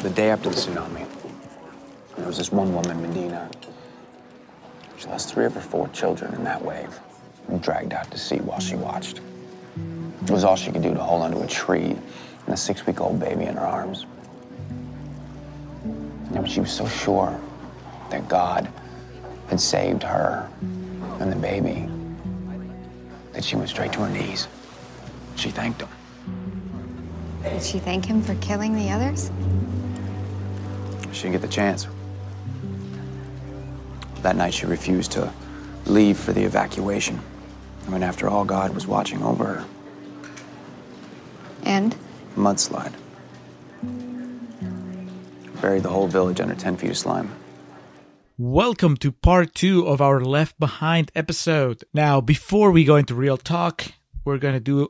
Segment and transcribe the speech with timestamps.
[0.00, 1.06] the day after the tsunami,
[2.16, 3.50] there was this one woman, Medina.
[4.96, 6.98] She lost three of her four children in that wave
[7.48, 9.20] and dragged out to sea while she watched.
[10.22, 11.96] It was all she could do to hold onto a tree
[12.46, 14.06] and a six week old baby in her arms.
[16.34, 17.38] And she was so sure
[18.08, 18.70] that God
[19.48, 20.48] had saved her
[21.18, 21.88] and the baby
[23.32, 24.48] that she went straight to her knees.
[25.36, 25.88] She thanked him.
[27.42, 29.30] Did she thank him for killing the others?
[31.12, 31.86] She didn't get the chance.
[34.22, 35.32] That night, she refused to
[35.86, 37.20] leave for the evacuation.
[37.86, 39.64] I mean, after all, God was watching over her.
[41.64, 41.96] And?
[42.36, 42.92] Mudslide.
[45.60, 47.30] Buried the whole village under 10 feet of slime.
[48.38, 51.84] Welcome to part two of our Left Behind episode.
[51.92, 53.84] Now, before we go into real talk,
[54.24, 54.88] we're going to do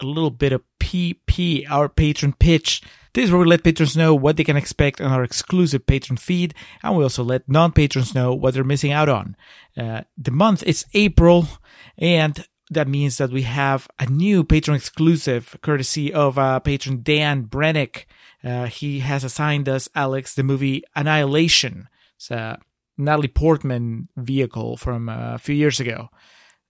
[0.00, 2.82] a little bit of PP, our patron pitch.
[3.16, 6.18] This is where we let patrons know what they can expect on our exclusive patron
[6.18, 6.52] feed,
[6.82, 9.36] and we also let non patrons know what they're missing out on.
[9.74, 11.48] Uh, the month is April,
[11.96, 17.44] and that means that we have a new patron exclusive courtesy of uh, patron Dan
[17.44, 18.04] Brennick.
[18.44, 21.88] Uh, he has assigned us, Alex, the movie Annihilation.
[22.16, 22.60] It's a
[22.98, 26.10] Natalie Portman vehicle from uh, a few years ago.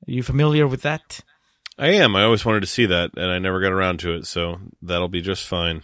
[0.06, 1.22] Are you familiar with that?
[1.76, 2.14] I am.
[2.14, 5.08] I always wanted to see that, and I never got around to it, so that'll
[5.08, 5.82] be just fine.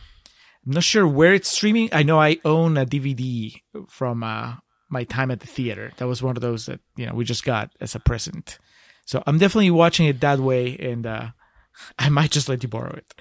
[0.65, 1.89] I'm not sure where it's streaming.
[1.93, 4.55] I know I own a DVD from uh,
[4.89, 5.93] my time at the theater.
[5.97, 8.59] That was one of those that you know we just got as a present.
[9.05, 11.29] So I'm definitely watching it that way, and uh,
[11.99, 13.13] I might just let you borrow it.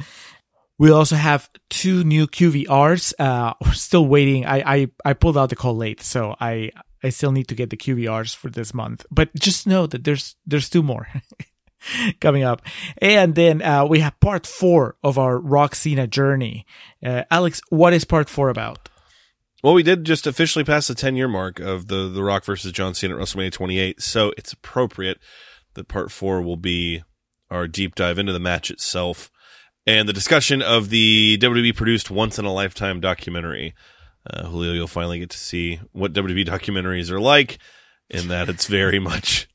[0.77, 3.13] We also have two new QVRs.
[3.19, 4.45] Uh, we're still waiting.
[4.45, 6.71] I, I I pulled out the call late, so I
[7.03, 9.05] I still need to get the QVRs for this month.
[9.09, 11.07] But just know that there's there's two more.
[12.21, 12.61] coming up.
[12.97, 16.65] And then uh, we have part four of our Rock Cena journey.
[17.03, 18.89] Uh, Alex, what is part four about?
[19.63, 22.71] Well, we did just officially pass the 10 year mark of the, the Rock versus
[22.71, 24.01] John Cena at WrestleMania 28.
[24.01, 25.19] So it's appropriate
[25.75, 27.03] that part four will be
[27.49, 29.29] our deep dive into the match itself
[29.85, 33.73] and the discussion of the WWE produced once in a lifetime documentary.
[34.29, 37.57] Uh, Julio, you'll finally get to see what WWE documentaries are like,
[38.09, 39.47] in that it's very much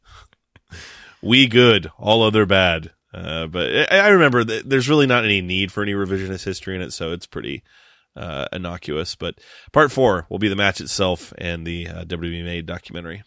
[1.27, 2.93] we good, all other bad.
[3.13, 6.83] Uh, but I, I remember there's really not any need for any revisionist history in
[6.83, 7.63] it, so it's pretty
[8.15, 9.15] uh, innocuous.
[9.15, 9.37] But
[9.73, 13.23] part four will be the match itself and the uh, WWE made documentary.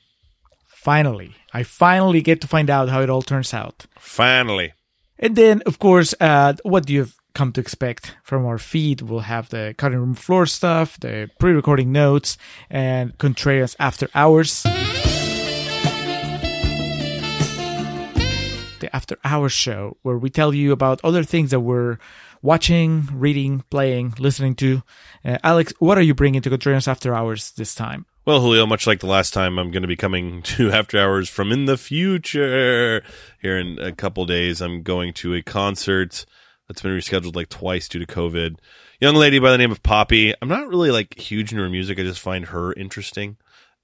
[0.66, 3.86] Finally, I finally get to find out how it all turns out.
[3.98, 4.74] Finally.
[5.18, 9.02] And then, of course, uh, what do you come to expect from our feed?
[9.02, 12.38] We'll have the cutting room floor stuff, the pre-recording notes,
[12.70, 14.66] and Contrarians after hours.
[18.80, 21.98] The After Hours show, where we tell you about other things that we're
[22.42, 24.84] watching, reading, playing, listening to.
[25.24, 28.06] Uh, Alex, what are you bringing to Contrarians After Hours this time?
[28.26, 31.30] Well, Julio, much like the last time, I'm going to be coming to After Hours
[31.30, 33.04] from in the future.
[33.42, 36.26] Here in a couple days, I'm going to a concert
[36.68, 38.58] that's been rescheduled like twice due to COVID.
[39.00, 40.34] Young lady by the name of Poppy.
[40.42, 42.00] I'm not really like huge into her music.
[42.00, 43.38] I just find her interesting.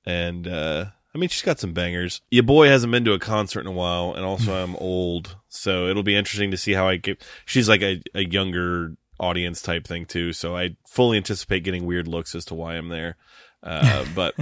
[0.05, 0.85] And, uh,
[1.15, 2.21] I mean, she's got some bangers.
[2.29, 5.87] Your boy hasn't been to a concert in a while, and also I'm old, so
[5.87, 7.23] it'll be interesting to see how I get.
[7.45, 12.09] She's like a, a younger audience type thing too, so I fully anticipate getting weird
[12.09, 13.15] looks as to why I'm there.
[13.63, 14.35] Uh, but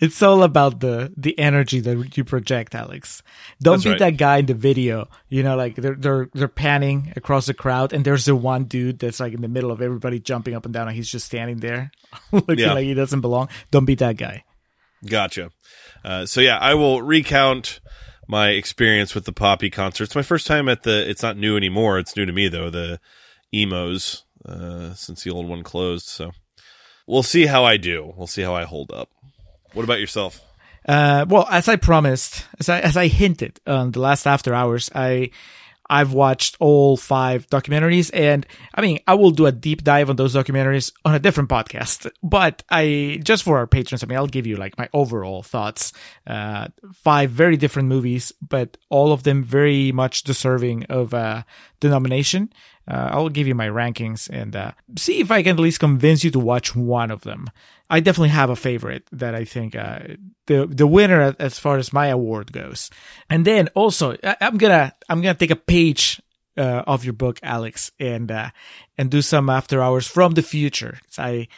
[0.00, 3.22] it's all about the the energy that you project, Alex.
[3.62, 4.00] Don't be right.
[4.00, 5.08] that guy in the video.
[5.28, 8.98] You know, like they're they're they're panning across the crowd, and there's the one dude
[8.98, 11.58] that's like in the middle of everybody jumping up and down, and he's just standing
[11.58, 11.92] there,
[12.32, 12.72] looking yeah.
[12.72, 13.48] like he doesn't belong.
[13.70, 14.42] Don't be that guy.
[15.04, 15.50] Gotcha.
[16.04, 17.80] Uh, so yeah, I will recount
[18.28, 20.04] my experience with the Poppy concert.
[20.04, 21.08] It's my first time at the.
[21.08, 21.98] It's not new anymore.
[21.98, 22.70] It's new to me though.
[22.70, 23.00] The
[23.52, 26.06] Emo's uh, since the old one closed.
[26.06, 26.32] So
[27.06, 28.12] we'll see how I do.
[28.16, 29.10] We'll see how I hold up.
[29.72, 30.40] What about yourself?
[30.86, 34.90] Uh, well, as I promised, as I as I hinted on the last after hours,
[34.94, 35.30] I
[35.92, 40.16] I've watched all five documentaries and I mean, I will do a deep dive on
[40.16, 44.26] those documentaries on a different podcast, but I, just for our patrons, I mean, I'll
[44.26, 45.92] give you like my overall thoughts.
[46.26, 51.42] Uh, five very different movies, but all of them very much deserving of, uh,
[51.80, 52.50] the nomination.
[52.88, 56.24] Uh, I'll give you my rankings and uh, see if I can at least convince
[56.24, 57.48] you to watch one of them.
[57.88, 60.00] I definitely have a favorite that I think uh,
[60.46, 62.90] the the winner as far as my award goes.
[63.30, 66.20] And then also, I, am gonna I'm gonna take a page
[66.56, 68.50] uh, of your book, Alex, and uh,
[68.98, 70.98] and do some after hours from the future.
[71.18, 71.48] I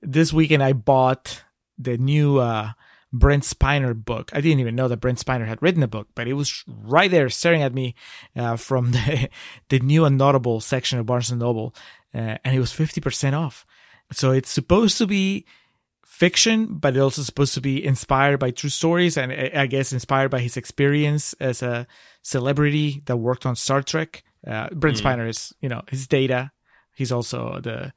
[0.00, 1.44] this weekend I bought
[1.78, 2.72] the new uh,
[3.12, 4.30] Brent Spiner book.
[4.32, 7.10] I didn't even know that Brent Spiner had written a book, but it was right
[7.10, 7.94] there staring at me
[8.34, 9.28] uh, from the
[9.68, 11.74] the new and notable section of Barnes and Noble,
[12.14, 13.66] uh, and it was fifty percent off.
[14.12, 15.46] So it's supposed to be
[16.04, 19.92] fiction, but it's also supposed to be inspired by true stories and I I guess
[19.92, 21.86] inspired by his experience as a
[22.22, 24.22] celebrity that worked on Star Trek.
[24.46, 26.50] Uh, Brent Spiner is, you know, his data.
[26.94, 27.92] He's also the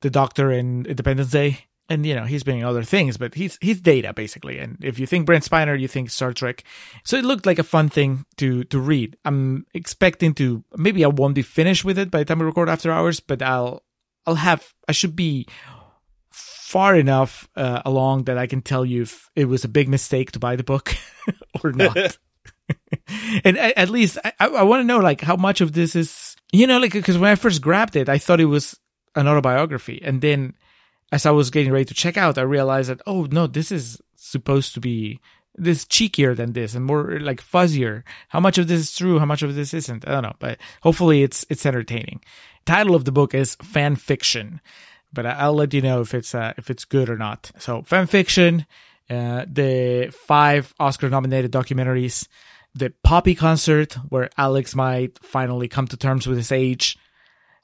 [0.00, 1.67] the doctor in Independence Day.
[1.90, 4.58] And you know he's been in other things, but he's he's data basically.
[4.58, 6.64] And if you think Brent Spiner, you think Star Trek.
[7.02, 9.16] So it looked like a fun thing to to read.
[9.24, 12.68] I'm expecting to maybe I won't be finished with it by the time we record
[12.68, 13.84] after hours, but I'll
[14.26, 15.46] I'll have I should be
[16.68, 20.32] far enough uh, along that I can tell you if it was a big mistake
[20.32, 20.94] to buy the book
[21.64, 22.18] or not.
[23.44, 26.66] and at least I, I want to know like how much of this is you
[26.66, 28.78] know like because when I first grabbed it, I thought it was
[29.14, 30.54] an autobiography, and then
[31.10, 34.00] as I was getting ready to check out, I realized that oh no, this is
[34.16, 35.20] supposed to be
[35.54, 38.02] this cheekier than this and more like fuzzier.
[38.28, 39.18] How much of this is true?
[39.18, 40.06] How much of this isn't?
[40.06, 42.20] I don't know, but hopefully it's it's entertaining.
[42.64, 44.60] Title of the book is fan fiction,
[45.12, 47.50] but I'll let you know if it's uh, if it's good or not.
[47.58, 48.66] So fan fiction,
[49.10, 52.28] uh, the five Oscar nominated documentaries,
[52.74, 56.98] the Poppy concert where Alex might finally come to terms with his age,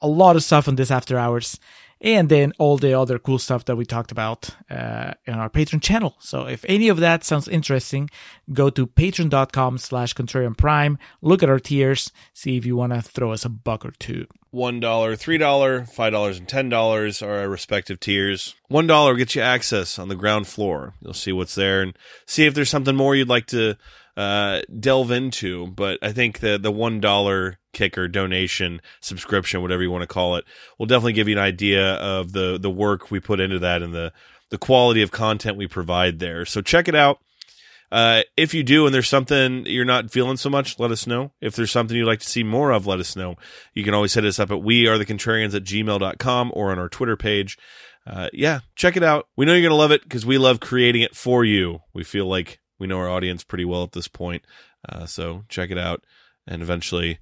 [0.01, 1.59] a lot of stuff on this after hours
[2.05, 6.15] and then all the other cool stuff that we talked about uh, our patreon channel
[6.19, 8.09] so if any of that sounds interesting
[8.53, 13.01] go to patreon.com slash contrarian prime look at our tiers see if you want to
[13.01, 14.25] throw us a buck or two
[14.55, 18.55] One dollar, three dollar, five dollars, and ten dollars are our respective tiers.
[18.69, 20.93] One dollar gets you access on the ground floor.
[21.01, 21.93] You'll see what's there and
[22.25, 23.75] see if there's something more you'd like to
[24.17, 25.67] uh, delve into.
[25.67, 30.35] But I think the the one dollar kicker donation subscription, whatever you want to call
[30.35, 30.45] it,
[30.77, 33.93] will definitely give you an idea of the the work we put into that and
[33.93, 34.13] the
[34.49, 36.45] the quality of content we provide there.
[36.45, 37.19] So check it out.
[37.91, 41.31] Uh, if you do and there's something you're not feeling so much, let us know.
[41.39, 43.35] If there's something you'd like to see more of, let us know.
[43.73, 47.57] You can always hit us up at wearethecontrarians at gmail.com or on our Twitter page.
[48.07, 49.27] Uh, yeah, check it out.
[49.35, 51.79] We know you're going to love it because we love creating it for you.
[51.93, 54.43] We feel like we know our audience pretty well at this point.
[54.87, 56.03] Uh, so check it out.
[56.47, 57.19] And eventually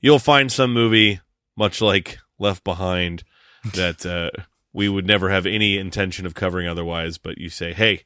[0.00, 1.20] you'll find some movie,
[1.56, 3.24] much like Left Behind,
[3.74, 4.30] that uh,
[4.72, 7.18] we would never have any intention of covering otherwise.
[7.18, 8.04] But you say, hey,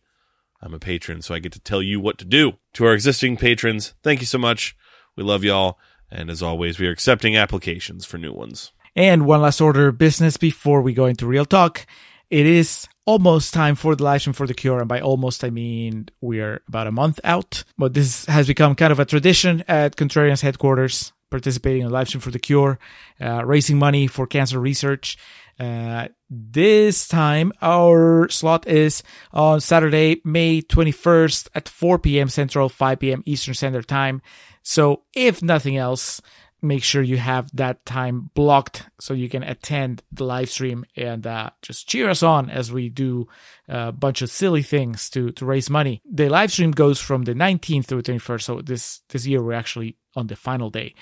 [0.61, 2.55] I'm a patron, so I get to tell you what to do.
[2.75, 4.77] To our existing patrons, thank you so much.
[5.17, 5.79] We love y'all.
[6.11, 8.73] And as always, we are accepting applications for new ones.
[8.95, 11.87] And one last order of business before we go into real talk.
[12.31, 14.81] It is almost time for the live stream for the cure.
[14.81, 17.64] And by almost, I mean we're about a month out.
[17.78, 22.20] But this has become kind of a tradition at Contrarian's headquarters, participating in live stream
[22.20, 22.78] for the cure,
[23.20, 25.17] uh, raising money for cancer research.
[25.58, 29.02] Uh, this time, our slot is
[29.32, 32.28] on Saturday, May 21st at 4 p.m.
[32.28, 33.23] Central, 5 p.m.
[33.25, 34.20] Eastern Standard Time.
[34.62, 36.20] So, if nothing else,
[36.62, 41.26] make sure you have that time blocked so you can attend the live stream and
[41.26, 43.29] uh, just cheer us on as we do
[43.69, 46.00] a bunch of silly things to to raise money.
[46.11, 49.53] The live stream goes from the 19th to the 21st, so this this year we're
[49.53, 50.94] actually on the final day,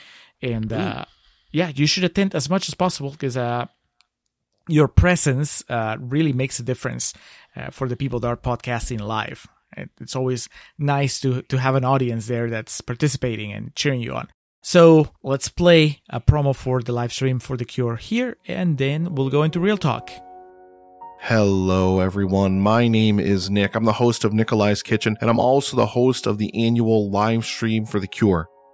[0.42, 1.04] and uh,
[1.52, 3.66] yeah, you should attend as much as possible because uh,
[4.68, 7.14] your presence uh, really makes a difference
[7.54, 9.46] uh, for the people that are podcasting live.
[10.00, 10.48] It's always
[10.78, 14.28] nice to to have an audience there that's participating and cheering you on.
[14.66, 19.14] So let's play a promo for the live stream for the cure here, and then
[19.14, 20.10] we'll go into real talk.
[21.20, 22.60] Hello, everyone.
[22.60, 23.74] My name is Nick.
[23.74, 27.44] I'm the host of Nikolai's Kitchen, and I'm also the host of the annual live
[27.44, 28.48] stream for the cure.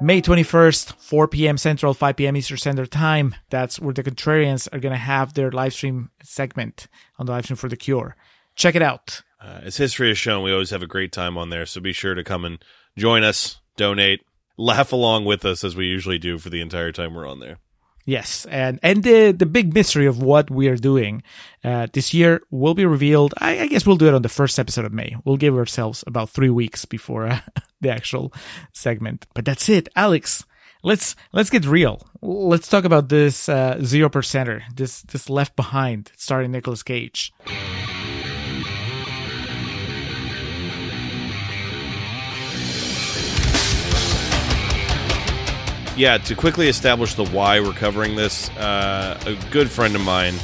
[0.00, 1.58] May 21st, 4 p.m.
[1.58, 2.36] Central, 5 p.m.
[2.36, 3.34] Eastern Standard Time.
[3.50, 6.86] That's where the Contrarians are going to have their live stream segment
[7.18, 8.14] on the live stream for the cure.
[8.54, 9.22] Check it out.
[9.40, 11.66] Uh, as history has shown, we always have a great time on there.
[11.66, 12.64] So be sure to come and
[12.96, 14.20] join us, donate,
[14.56, 17.58] laugh along with us as we usually do for the entire time we're on there.
[18.08, 21.22] Yes, and and the the big mystery of what we are doing
[21.62, 23.34] uh, this year will be revealed.
[23.36, 25.14] I, I, guess we'll do it on the first episode of May.
[25.26, 27.40] We'll give ourselves about three weeks before uh,
[27.82, 28.32] the actual
[28.72, 29.26] segment.
[29.34, 30.46] But that's it, Alex.
[30.82, 32.00] Let's let's get real.
[32.22, 34.62] Let's talk about this uh, zero percenter.
[34.74, 37.34] This this Left Behind, starring Nicolas Cage.
[45.98, 50.34] Yeah, to quickly establish the why we're covering this, uh, a good friend of mine,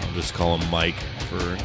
[0.00, 0.98] I'll just call him Mike
[1.30, 1.56] for.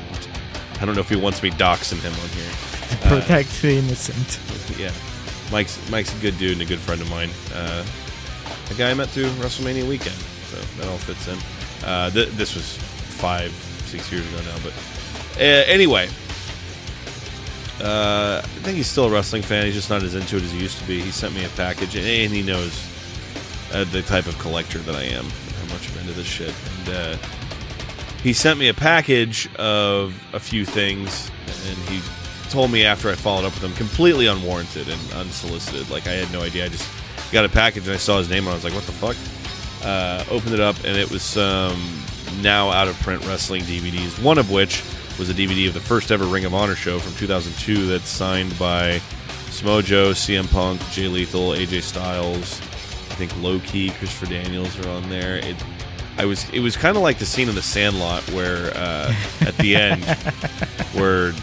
[0.80, 3.20] I don't know if he wants me doxing him on here.
[3.20, 4.80] Protect uh, the innocent.
[4.80, 4.92] Yeah,
[5.52, 7.32] Mike's Mike's a good dude and a good friend of mine.
[7.54, 7.84] Uh,
[8.70, 11.88] a guy I met through WrestleMania weekend, so that all fits in.
[11.88, 13.52] Uh, th- this was five,
[13.86, 14.74] six years ago now, but
[15.38, 16.08] uh, anyway,
[17.82, 19.66] uh, I think he's still a wrestling fan.
[19.66, 21.00] He's just not as into it as he used to be.
[21.00, 22.88] He sent me a package, and, he knows
[23.74, 26.54] uh, the type of collector that I am, how much I'm into this shit.
[26.80, 27.18] And uh,
[28.24, 31.30] he sent me a package of a few things,
[31.68, 32.02] and he
[32.50, 35.90] told me after I followed up with him, completely unwarranted and unsolicited.
[35.90, 36.66] Like I had no idea.
[36.66, 36.90] I just
[37.32, 39.16] got a package and I saw his name, and I was like, "What the fuck?"
[39.86, 41.80] Uh, opened it up, and it was some
[42.42, 44.22] now out of print wrestling DVDs.
[44.22, 44.82] One of which
[45.18, 48.58] was a DVD of the first ever Ring of Honor show from 2002 that's signed
[48.60, 49.00] by
[49.50, 52.62] Samoa Joe, CM Punk, Jay Lethal, AJ Styles.
[52.62, 55.38] I think Low Ki, Christopher Daniels are on there.
[55.38, 55.56] It,
[56.18, 59.58] I was, it was kind of like the scene in The Sandlot where uh, at
[59.58, 60.04] the end,
[60.94, 61.34] where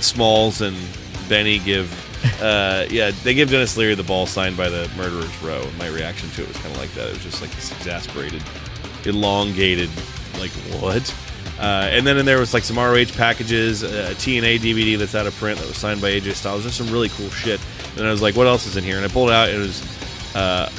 [0.00, 0.76] Smalls and
[1.28, 1.90] Benny give,
[2.42, 5.66] uh, yeah, they give Denis Leary the ball signed by the Murderers Row.
[5.78, 7.08] My reaction to it was kind of like that.
[7.08, 8.42] It was just like this exasperated,
[9.06, 9.88] elongated,
[10.38, 10.50] like
[10.82, 11.14] what?
[11.58, 15.26] Uh, and then in there was like some ROH packages, a TNA DVD that's out
[15.26, 16.64] of print that was signed by AJ Styles.
[16.64, 17.60] Just some really cool shit.
[17.96, 18.96] And I was like, what else is in here?
[18.96, 19.48] And I pulled it out.
[19.48, 19.82] It was
[20.36, 20.70] uh,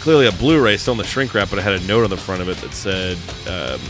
[0.00, 2.16] clearly a Blu-ray, still in the shrink wrap, but it had a note on the
[2.16, 3.16] front of it that said,
[3.48, 3.80] um,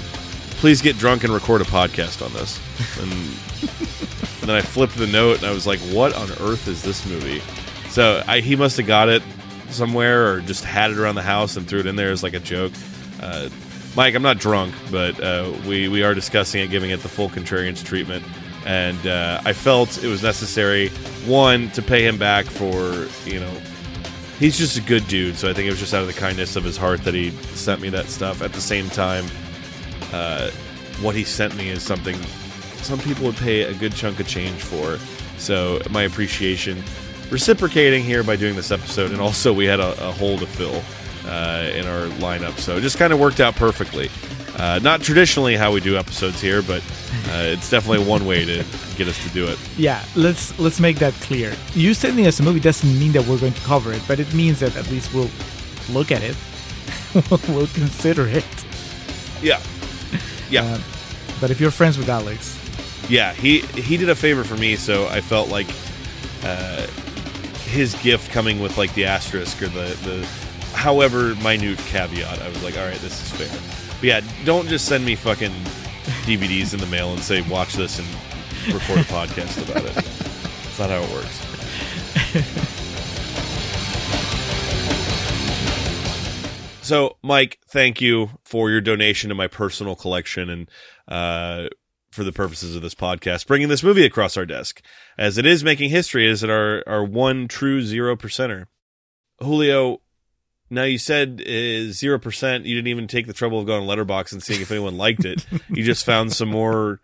[0.60, 2.60] "Please get drunk and record a podcast on this."
[3.00, 3.12] And,
[4.40, 7.04] and, then I flipped the note and I was like, "What on earth is this
[7.06, 7.40] movie?"
[7.88, 9.22] So I, he must have got it
[9.70, 12.34] somewhere or just had it around the house and threw it in there as like
[12.34, 12.72] a joke.
[13.20, 13.48] Uh,
[13.96, 17.28] Mike, I'm not drunk, but uh, we we are discussing it, giving it the full
[17.28, 18.24] contrarians treatment,
[18.66, 20.88] and uh, I felt it was necessary
[21.26, 23.52] one to pay him back for you know
[24.40, 26.56] he's just a good dude, so I think it was just out of the kindness
[26.56, 28.42] of his heart that he sent me that stuff.
[28.42, 29.26] At the same time,
[30.12, 30.50] uh,
[31.00, 32.16] what he sent me is something
[32.82, 34.98] some people would pay a good chunk of change for.
[35.38, 36.82] So my appreciation
[37.30, 40.82] reciprocating here by doing this episode, and also we had a, a hole to fill
[41.26, 42.58] uh, in our lineup.
[42.58, 44.10] So it just kind of worked out perfectly.
[44.56, 46.80] Uh, not traditionally how we do episodes here, but
[47.28, 48.64] uh, it's definitely one way to
[48.96, 49.58] get us to do it.
[49.76, 51.52] Yeah, let's let's make that clear.
[51.74, 54.32] You sending us a movie doesn't mean that we're going to cover it, but it
[54.32, 55.30] means that at least we'll
[55.90, 56.36] look at it,
[57.48, 58.44] we'll consider it.
[59.42, 59.60] Yeah,
[60.50, 60.62] yeah.
[60.62, 60.78] Uh,
[61.40, 62.56] but if you're friends with Alex,
[63.10, 65.66] yeah, he he did a favor for me, so I felt like
[66.44, 66.86] uh,
[67.64, 70.28] his gift coming with like the asterisk or the the
[70.84, 73.48] however minute caveat, I was like, all right, this is fair.
[74.00, 75.50] But yeah, don't just send me fucking
[76.26, 78.06] DVDs in the mail and say, watch this and
[78.66, 79.94] record a podcast about it.
[79.94, 81.40] That's not how it works.
[86.86, 90.70] so, Mike, thank you for your donation to my personal collection and
[91.08, 91.68] uh,
[92.10, 94.82] for the purposes of this podcast, bringing this movie across our desk.
[95.16, 98.66] As it is making history, is it our, our one true zero percenter?
[99.40, 100.00] Julio,
[100.70, 101.42] now you said
[101.92, 102.66] zero percent.
[102.66, 105.24] You didn't even take the trouble of going to Letterboxd and seeing if anyone liked
[105.24, 105.46] it.
[105.68, 107.00] you just found some more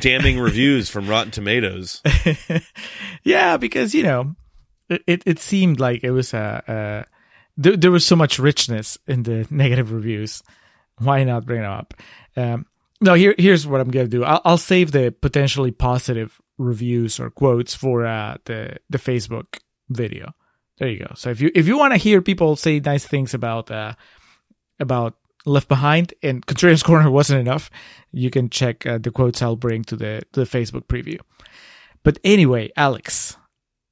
[0.00, 2.02] damning reviews from Rotten Tomatoes.
[3.22, 4.34] yeah, because you know,
[4.88, 7.04] it it seemed like it was a, a
[7.56, 10.42] there, there was so much richness in the negative reviews.
[10.98, 11.94] Why not bring them up?
[12.36, 12.66] Um,
[13.00, 14.24] no, here here's what I'm gonna do.
[14.24, 19.58] I'll, I'll save the potentially positive reviews or quotes for uh, the the Facebook
[19.88, 20.34] video.
[20.82, 21.12] There you go.
[21.14, 23.92] So if you if you want to hear people say nice things about uh,
[24.80, 25.14] about
[25.46, 27.70] Left Behind and Contrarian's Corner wasn't enough,
[28.10, 31.20] you can check uh, the quotes I'll bring to the to the Facebook preview.
[32.02, 33.36] But anyway, Alex,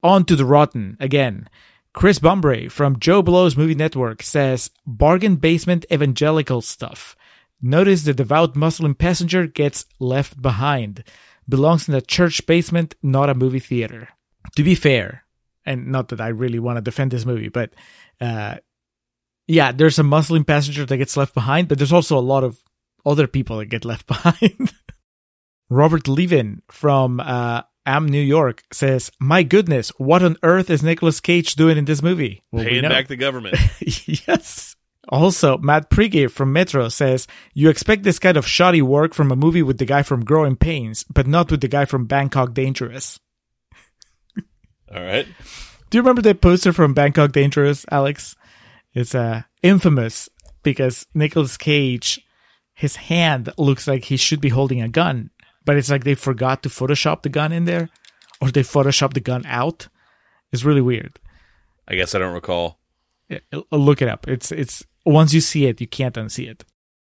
[0.02, 1.48] on to the rotten again.
[1.92, 7.14] Chris Bumbray from JoBlo's Movie Network says bargain basement evangelical stuff.
[7.62, 11.04] Notice the devout Muslim passenger gets left behind.
[11.48, 14.08] Belongs in a church basement, not a movie theater.
[14.56, 15.24] To be fair,
[15.70, 17.70] and not that I really want to defend this movie, but
[18.20, 18.56] uh,
[19.46, 22.58] yeah, there's a Muslim passenger that gets left behind, but there's also a lot of
[23.06, 24.72] other people that get left behind.
[25.68, 31.20] Robert Levin from uh, Am New York says, "My goodness, what on earth is Nicolas
[31.20, 33.56] Cage doing in this movie?" Well, Paying back the government.
[34.26, 34.74] yes.
[35.08, 39.36] Also, Matt Prigge from Metro says, You expect this kind of shoddy work from a
[39.36, 43.18] movie with the guy from Growing Pains, but not with the guy from Bangkok Dangerous.
[44.94, 45.26] All right.
[45.90, 48.36] Do you remember the poster from Bangkok Dangerous, Alex?
[48.94, 50.28] It's uh, infamous
[50.62, 52.20] because Nicolas Cage,
[52.74, 55.30] his hand looks like he should be holding a gun,
[55.64, 57.88] but it's like they forgot to Photoshop the gun in there,
[58.40, 59.88] or they Photoshop the gun out.
[60.52, 61.18] It's really weird.
[61.86, 62.78] I guess I don't recall.
[63.28, 63.38] Yeah,
[63.70, 64.26] Look it up.
[64.26, 66.64] It's it's once you see it, you can't unsee it.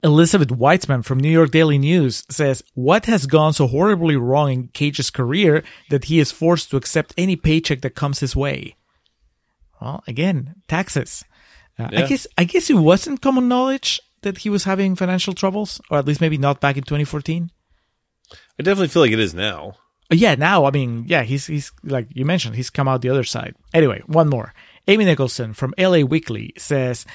[0.03, 4.69] Elizabeth Weitzman from New York Daily News says, What has gone so horribly wrong in
[4.69, 8.77] Cage's career that he is forced to accept any paycheck that comes his way?
[9.81, 11.25] Well, again, taxes.
[11.79, 15.81] Uh, I guess I guess it wasn't common knowledge that he was having financial troubles,
[15.91, 17.51] or at least maybe not back in 2014.
[18.59, 19.77] I definitely feel like it is now.
[20.11, 23.11] Uh, Yeah, now I mean, yeah, he's he's like you mentioned, he's come out the
[23.11, 23.55] other side.
[23.73, 24.53] Anyway, one more.
[24.89, 27.07] Amy Nicholson from LA Weekly says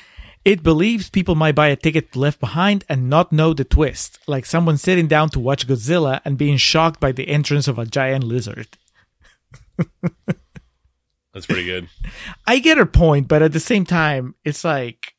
[0.46, 4.46] it believes people might buy a ticket Left Behind and not know the twist, like
[4.46, 8.24] someone sitting down to watch Godzilla and being shocked by the entrance of a giant
[8.24, 8.78] lizard.
[11.34, 11.90] That's pretty good.
[12.48, 15.16] I get her point, but at the same time, it's like,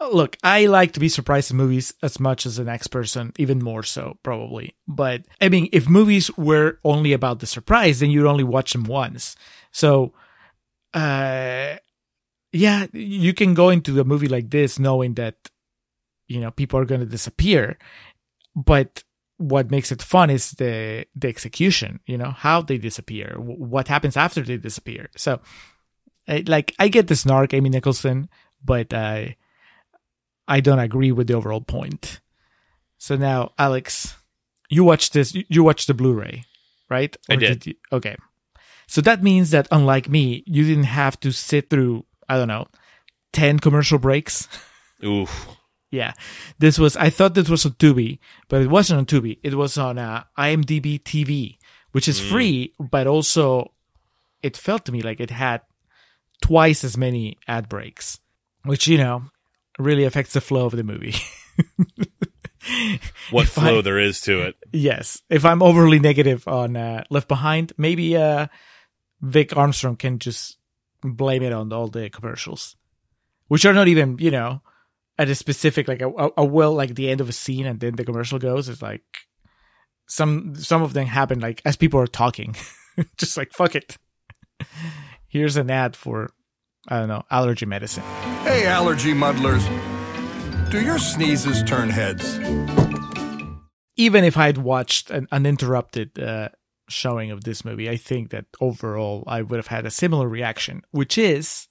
[0.00, 3.62] look, I like to be surprised in movies as much as the next person, even
[3.62, 4.74] more so, probably.
[4.88, 8.84] But I mean, if movies were only about the surprise, then you'd only watch them
[8.84, 9.36] once.
[9.70, 10.14] So,
[10.94, 11.76] uh,
[12.56, 15.50] yeah, you can go into a movie like this knowing that,
[16.28, 17.78] you know, people are going to disappear,
[18.54, 19.02] but
[19.38, 23.86] what makes it fun is the the execution you know how they disappear wh- what
[23.86, 25.10] happens after they disappear.
[25.14, 25.40] So
[26.26, 28.30] I, like i get the snark amy nicholson
[28.64, 29.36] but i
[30.48, 32.20] i don't agree with the overall point.
[32.96, 34.16] So now alex
[34.70, 36.44] you watch this you- watch the blu-ray
[36.88, 37.14] right?
[37.28, 37.66] I Or did.
[37.66, 38.16] you, okay.
[38.88, 42.66] So that means that unlike me you didn't have to sit through i don't know
[43.32, 44.48] 10 commercial breaks
[45.04, 45.48] Oof.
[45.90, 46.12] yeah,
[46.58, 46.96] this was.
[46.96, 48.18] I thought this was on Tubi,
[48.48, 49.38] but it wasn't on Tubi.
[49.42, 51.58] It was on uh, IMDb TV,
[51.92, 53.72] which is free, but also
[54.42, 55.60] it felt to me like it had
[56.42, 58.18] twice as many ad breaks,
[58.64, 59.24] which you know
[59.78, 61.14] really affects the flow of the movie.
[63.30, 64.56] What If flow I- there is to it.
[64.72, 68.46] yes, if I'm overly negative on uh, Left Behind, maybe uh,
[69.20, 70.56] Vic Armstrong can just
[71.14, 72.76] blame it on all the commercials,
[73.48, 74.62] which are not even you know
[75.18, 77.96] at a specific like a, a, well like the end of a scene and then
[77.96, 78.68] the commercial goes.
[78.68, 79.04] It's like
[80.06, 82.56] some some of them happen like as people are talking,
[83.16, 83.96] just like fuck it.
[85.28, 86.30] Here's an ad for
[86.88, 88.04] I don't know allergy medicine.
[88.42, 89.66] Hey, allergy muddlers.
[90.70, 92.38] Do your sneezes turn heads?
[93.96, 96.50] even if I'd watched an uninterrupted uh,
[96.88, 100.82] showing of this movie, I think that overall I would have had a similar reaction,
[100.90, 101.68] which is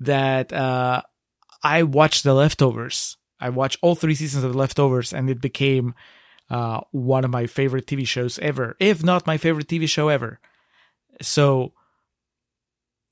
[0.00, 1.02] that uh,
[1.62, 3.16] I watched The Leftovers.
[3.40, 5.94] I watched all three seasons of The Leftovers, and it became
[6.50, 10.40] uh, one of my favorite TV shows ever, if not my favorite TV show ever.
[11.20, 11.72] So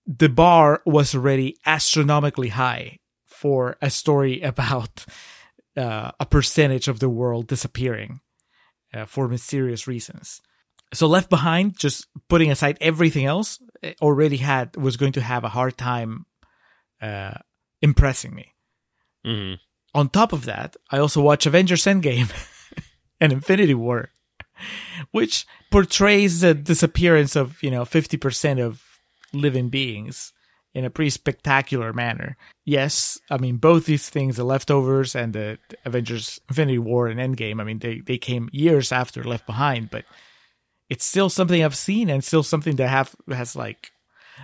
[0.06, 5.04] the bar was already astronomically high for a story about
[5.76, 8.20] uh, a percentage of the world disappearing
[8.94, 10.40] uh, for mysterious reasons.
[10.94, 15.44] So Left Behind, just putting aside everything else, eh, already had was going to have
[15.44, 16.26] a hard time
[17.00, 17.34] uh,
[17.82, 18.54] impressing me.
[19.24, 19.54] hmm
[19.94, 22.30] On top of that, I also watch Avengers Endgame
[23.20, 24.10] and Infinity War,
[25.10, 28.82] which portrays the disappearance of you know fifty percent of
[29.32, 30.32] living beings
[30.76, 32.36] in a pretty spectacular manner.
[32.64, 37.60] Yes, I mean both these things, the leftovers and the Avengers Infinity War and Endgame,
[37.60, 40.04] I mean they, they came years after Left Behind, but
[40.88, 43.90] it's still something I've seen and still something that have has like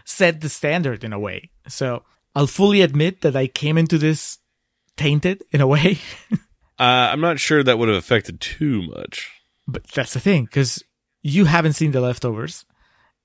[0.05, 1.51] set the standard in a way.
[1.69, 2.03] So
[2.35, 4.39] I'll fully admit that I came into this
[4.97, 5.99] tainted in a way.
[6.79, 9.31] Uh, I'm not sure that would have affected too much.
[9.69, 10.83] but that's the thing because
[11.23, 12.65] you haven't seen the leftovers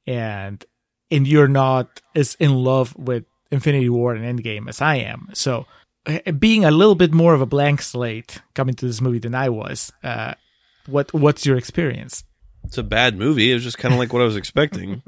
[0.05, 0.63] and
[1.09, 5.65] and you're not as in love with infinity war and endgame as i am so
[6.05, 9.33] uh, being a little bit more of a blank slate coming to this movie than
[9.33, 10.33] i was uh
[10.85, 12.23] what what's your experience
[12.67, 13.51] It's a bad movie.
[13.51, 15.01] It was just kind of like what I was expecting.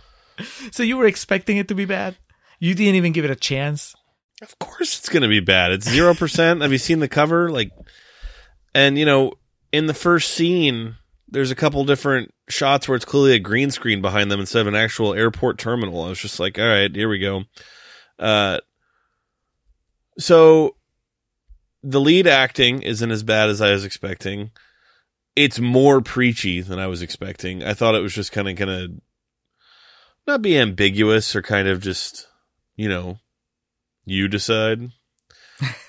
[0.70, 2.16] so you were expecting it to be bad
[2.64, 3.94] you didn't even give it a chance
[4.42, 5.72] Of course it's going to be bad.
[5.72, 6.62] It's 0%.
[6.62, 7.50] Have you seen the cover?
[7.50, 7.70] Like,
[8.74, 9.34] and you know,
[9.72, 10.96] in the first scene,
[11.28, 14.66] there's a couple different shots where it's clearly a green screen behind them instead of
[14.66, 16.02] an actual airport terminal.
[16.02, 17.44] I was just like, all right, here we go.
[18.18, 18.60] Uh,
[20.18, 20.76] so
[21.82, 24.50] the lead acting isn't as bad as I was expecting.
[25.36, 27.62] It's more preachy than I was expecting.
[27.62, 29.02] I thought it was just kind of going to
[30.26, 32.28] not be ambiguous or kind of just,
[32.76, 33.18] you know,
[34.04, 34.90] you decide.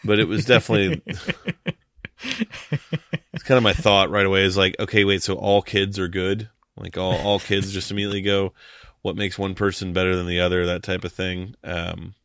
[0.04, 1.02] But it was definitely
[2.24, 6.08] it's kind of my thought right away is like, okay, wait, so all kids are
[6.08, 6.50] good?
[6.78, 8.54] Like all all kids just immediately go,
[9.02, 11.56] what makes one person better than the other, that type of thing.
[11.64, 12.16] Um,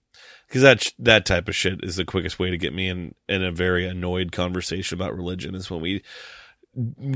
[0.47, 3.43] because that that type of shit is the quickest way to get me in in
[3.43, 6.03] a very annoyed conversation about religion is when we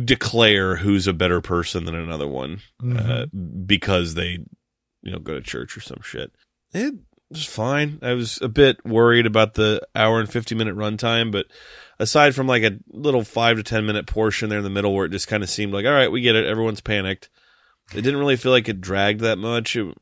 [0.05, 2.61] declare who's a better person than another one
[2.97, 3.27] uh,
[3.67, 4.39] because they
[5.03, 6.33] you know go to church or some shit.
[6.73, 6.95] It
[7.31, 7.99] was fine.
[8.03, 11.47] I was a bit worried about the hour and fifty minute runtime, but
[11.99, 15.07] aside from like a little five to ten minute portion there in the middle where
[15.07, 17.29] it just kind of seemed like all right, we get it, everyone's panicked.
[17.93, 19.77] It didn't really feel like it dragged that much.
[19.77, 19.95] It,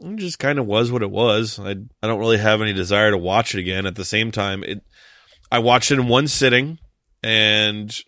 [0.00, 1.58] it just kind of was what it was.
[1.58, 3.86] I I don't really have any desire to watch it again.
[3.86, 4.82] At the same time, it
[5.50, 6.78] I watched it in one sitting
[7.22, 7.98] and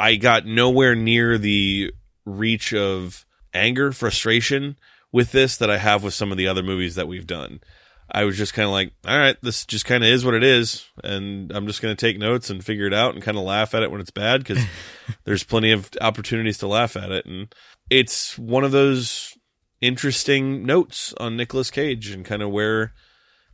[0.00, 1.92] I got nowhere near the
[2.24, 4.78] reach of anger, frustration
[5.12, 7.60] with this that I have with some of the other movies that we've done.
[8.10, 10.42] I was just kind of like, all right, this just kind of is what it
[10.42, 13.44] is, and I'm just going to take notes and figure it out and kind of
[13.44, 14.64] laugh at it when it's bad because
[15.24, 17.54] there's plenty of opportunities to laugh at it, and
[17.90, 19.36] it's one of those
[19.82, 22.94] interesting notes on Nicolas Cage and kind of where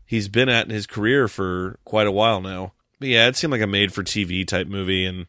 [0.05, 2.73] he's been at in his career for quite a while now.
[3.01, 5.27] But yeah, it seemed like a made for TV type movie and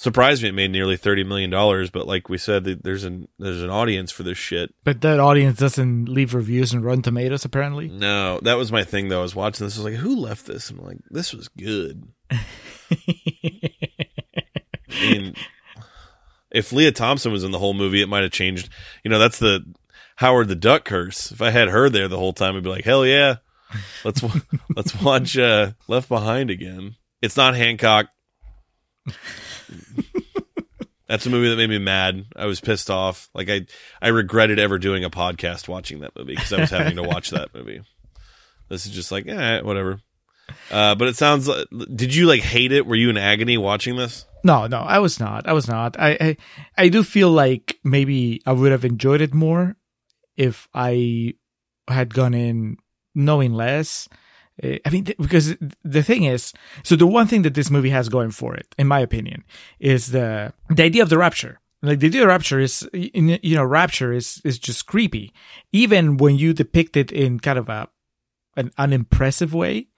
[0.00, 3.62] surprised me it made nearly 30 million dollars, but like we said there's an there's
[3.62, 4.74] an audience for this shit.
[4.82, 7.88] But that audience doesn't leave reviews and Rotten Tomatoes apparently.
[7.88, 9.20] No, that was my thing though.
[9.20, 10.70] I was watching this I was like who left this?
[10.70, 12.08] I'm like this was good.
[12.30, 12.40] I
[14.90, 15.34] mean
[16.50, 18.70] if Lea Thompson was in the whole movie, it might have changed.
[19.04, 19.64] You know, that's the
[20.16, 21.30] Howard the Duck curse.
[21.30, 23.36] If I had her there the whole time, I'd be like, hell yeah,
[24.04, 24.24] let's
[24.76, 26.96] let's watch uh, Left Behind again.
[27.22, 28.08] It's not Hancock.
[31.08, 32.26] That's a movie that made me mad.
[32.36, 33.28] I was pissed off.
[33.34, 33.66] Like I,
[34.00, 37.30] I regretted ever doing a podcast watching that movie because I was having to watch
[37.30, 37.82] that movie.
[38.68, 40.00] This is just like, eh, whatever.
[40.70, 41.48] Uh, but it sounds.
[41.48, 42.86] like Did you like hate it?
[42.86, 44.24] Were you in agony watching this?
[44.44, 45.48] No, no, I was not.
[45.48, 45.98] I was not.
[45.98, 46.36] I, I,
[46.78, 49.76] I do feel like maybe I would have enjoyed it more
[50.36, 51.34] if I
[51.88, 52.76] had gone in
[53.14, 54.08] knowing less.
[54.62, 57.90] Uh, I mean, th- because the thing is, so the one thing that this movie
[57.90, 59.44] has going for it, in my opinion,
[59.78, 61.60] is the the idea of the rapture.
[61.82, 65.32] Like the idea of rapture is, you know, rapture is is just creepy,
[65.72, 67.88] even when you depict it in kind of a
[68.56, 69.88] an unimpressive way.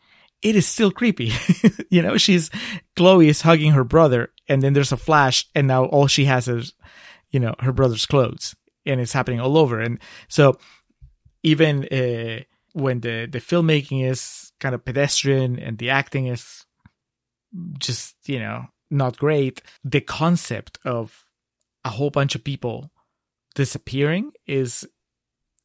[0.42, 1.32] It is still creepy.
[1.90, 2.50] you know, she's
[2.96, 6.48] Chloe is hugging her brother, and then there's a flash, and now all she has
[6.48, 6.72] is,
[7.30, 9.80] you know, her brother's clothes, and it's happening all over.
[9.80, 10.58] And so,
[11.42, 16.64] even uh, when the the filmmaking is kind of pedestrian and the acting is
[17.78, 19.62] just you know not great.
[19.82, 21.24] The concept of
[21.84, 22.92] a whole bunch of people
[23.54, 24.86] disappearing is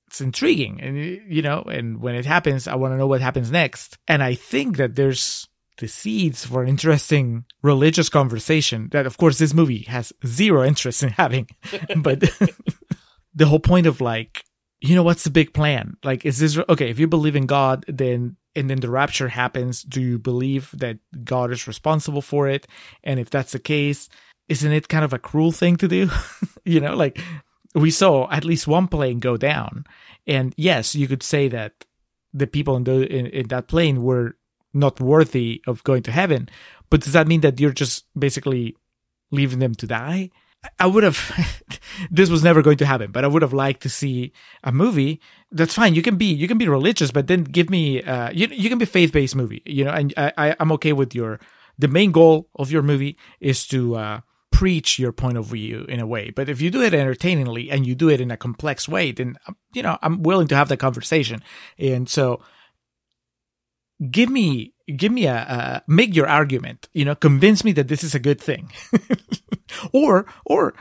[0.07, 0.81] it's intriguing.
[0.81, 3.97] And you know and when it happens i want to know what happens next.
[4.07, 9.37] And i think that there's the seeds for an interesting religious conversation that of course
[9.37, 11.47] this movie has zero interest in having.
[11.97, 12.19] But
[13.35, 14.43] the whole point of like
[14.79, 15.97] you know what's the big plan?
[16.03, 19.83] Like is this okay if you believe in god then and then the rapture happens
[19.83, 22.67] do you believe that god is responsible for it?
[23.03, 24.09] And if that's the case
[24.49, 26.09] isn't it kind of a cruel thing to do?
[26.65, 27.19] You know like
[27.75, 29.85] we saw at least one plane go down.
[30.25, 31.85] And yes you could say that
[32.33, 34.35] the people in the in, in that plane were
[34.73, 36.49] not worthy of going to heaven
[36.89, 38.75] but does that mean that you're just basically
[39.31, 40.29] leaving them to die
[40.79, 41.79] I would have,
[42.11, 45.21] this was never going to happen, but I would have liked to see a movie.
[45.51, 45.95] That's fine.
[45.95, 48.77] You can be, you can be religious, but then give me, uh, you, you can
[48.77, 51.39] be faith based movie, you know, and I, I, I'm okay with your,
[51.77, 55.99] the main goal of your movie is to, uh, preach your point of view in
[55.99, 56.31] a way.
[56.31, 59.37] But if you do it entertainingly and you do it in a complex way, then,
[59.73, 61.43] you know, I'm willing to have that conversation.
[61.77, 62.41] And so
[64.09, 68.03] give me, give me a, uh, make your argument, you know, convince me that this
[68.03, 68.71] is a good thing.
[69.91, 70.73] or or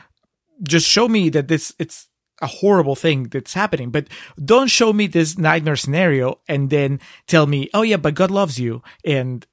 [0.63, 2.09] just show me that this it's
[2.43, 4.07] a horrible thing that's happening but
[4.45, 8.61] don't show me this nightmare scenario and then tell me oh yeah but god loves
[8.61, 9.47] you and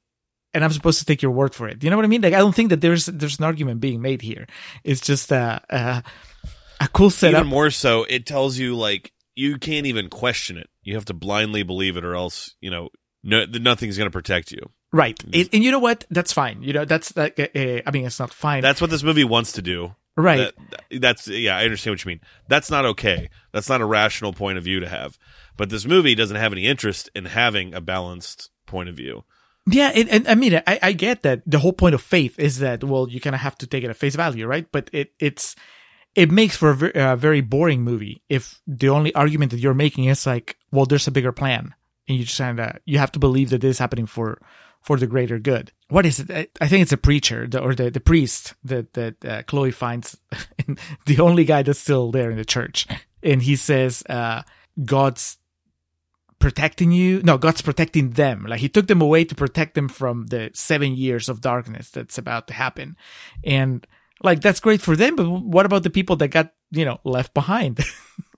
[0.54, 2.34] and i'm supposed to take your word for it you know what i mean like
[2.34, 4.46] i don't think that there's there's an argument being made here
[4.84, 6.04] it's just a a,
[6.82, 10.70] a cool setup Even more so, it tells you like you can't even question it.
[10.84, 12.90] You have to blindly believe it, or else you know
[13.24, 14.70] no, nothing's going to protect you.
[14.94, 17.92] Right and, and you know what that's fine you know that's like uh, uh, i
[17.92, 19.96] mean it's not fine That's what this movie wants to do.
[20.16, 20.54] right
[20.90, 22.22] That- that's yeah, I understand what you mean.
[22.48, 23.30] That's not okay.
[23.52, 25.18] That's not a rational point of view to have.
[25.58, 29.24] But this movie doesn't have any interest in having a balanced point of view.
[29.66, 32.60] Yeah, and, and I mean, I, I get that the whole point of faith is
[32.60, 34.68] that well, you kind of have to take it at face value, right?
[34.72, 35.56] But it it's
[36.14, 39.74] it makes for a very, a very boring movie if the only argument that you're
[39.74, 41.74] making is like, well, there's a bigger plan,
[42.08, 44.38] and you just kind of you have to believe that this is happening for
[44.84, 45.72] for the greater good.
[45.90, 46.52] What is it?
[46.62, 50.18] I, think it's a preacher the, or the the priest that that uh, Chloe finds,
[51.06, 52.86] the only guy that's still there in the church,
[53.24, 54.44] and he says, uh,
[54.84, 55.38] "God's
[56.40, 57.22] protecting you.
[57.24, 58.46] No, God's protecting them.
[58.48, 62.18] Like He took them away to protect them from the seven years of darkness that's
[62.18, 62.96] about to happen,
[63.44, 63.88] and."
[64.22, 67.34] Like that's great for them, but what about the people that got, you know, left
[67.34, 67.84] behind?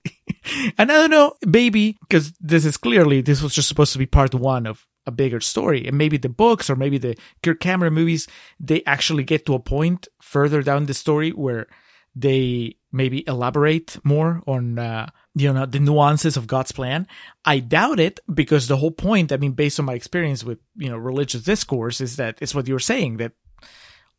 [0.80, 4.08] and I don't know, maybe because this is clearly this was just supposed to be
[4.08, 7.94] part one of a bigger story, and maybe the books or maybe the Kirk Cameron
[7.94, 8.28] movies
[8.60, 11.68] they actually get to a point further down the story where
[12.16, 17.08] they maybe elaborate more on uh, you know the nuances of God's plan.
[17.44, 20.90] I doubt it because the whole point, I mean, based on my experience with you
[20.90, 23.34] know religious discourse, is that it's what you're saying that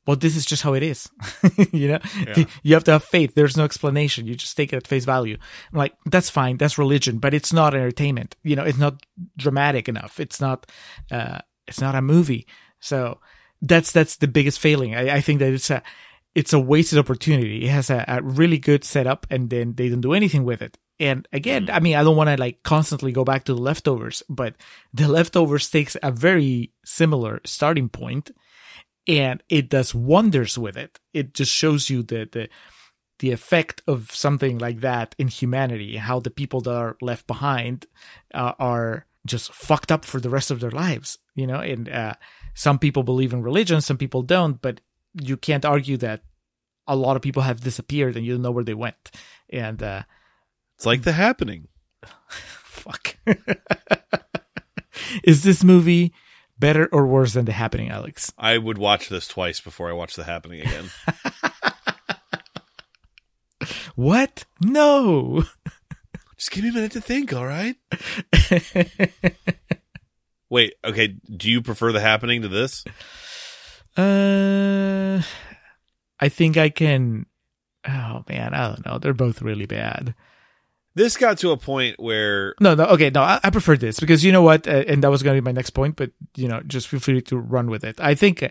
[0.07, 1.09] well, this is just how it is.
[1.73, 2.45] you know, Yeah.
[2.63, 3.35] you have to have faith.
[3.35, 4.27] There's no explanation.
[4.27, 5.37] You just take it at face value.
[5.73, 6.57] I'm like, that's fine.
[6.59, 8.37] That's religion, but it's not entertainment.
[8.43, 9.05] You know, it's not
[9.37, 10.21] dramatic enough.
[10.21, 10.67] It's not,
[11.11, 12.47] uh, it's not a movie.
[12.81, 13.21] So
[13.61, 14.95] that's, that's the biggest failing.
[14.95, 15.83] I, I think that it's a,
[16.35, 17.65] it's a wasted opportunity.
[17.65, 20.79] It has a, a really good setup and then they don't do anything with it.
[21.01, 24.23] And again, I mean, I don't want to like constantly go back to the leftovers,
[24.31, 24.55] but
[24.95, 28.31] the leftovers takes a very similar starting point
[29.07, 30.99] and it does wonders with it.
[31.13, 32.49] It just shows you the the
[33.19, 37.87] the effect of something like that in humanity, how the people that are left behind
[38.35, 41.61] uh, are just fucked up for the rest of their lives, you know.
[41.61, 42.15] And uh,
[42.55, 44.81] some people believe in religion, some people don't, but
[45.15, 46.23] you can't argue that
[46.87, 49.11] a lot of people have disappeared and you don't know where they went.
[49.49, 50.03] And uh,
[50.77, 51.69] It's like the happening.
[52.29, 53.17] fuck,
[55.25, 56.13] is this movie
[56.59, 58.33] better or worse than The Happening, Alex?
[58.39, 60.91] I would watch this twice before I watch the happening again.
[63.97, 64.45] What?
[64.61, 65.43] No.
[66.37, 67.77] Just give me a minute to think, all right?
[70.51, 71.17] Wait, okay.
[71.35, 72.85] Do you prefer the happening to this?
[73.97, 75.23] Uh,
[76.21, 77.25] I think I can.
[77.89, 78.99] Oh man, I don't know.
[78.99, 80.15] They're both really bad.
[80.97, 82.87] This got to a point where No, no.
[82.87, 83.21] Okay, no.
[83.23, 85.45] I, I prefer this because you know what, uh, and that was going to be
[85.45, 85.95] my next point.
[85.95, 88.01] But you know, just feel free to run with it.
[88.01, 88.43] I think,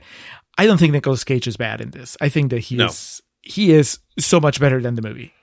[0.57, 2.15] I don't think Nicolas Cage is bad in this.
[2.21, 2.85] I think that he No.
[2.85, 5.33] is he is so much better than the movie.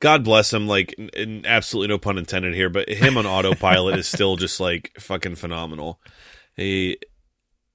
[0.00, 3.98] God bless him, like, n- n- absolutely no pun intended here, but him on autopilot
[3.98, 6.00] is still just like fucking phenomenal.
[6.56, 6.98] He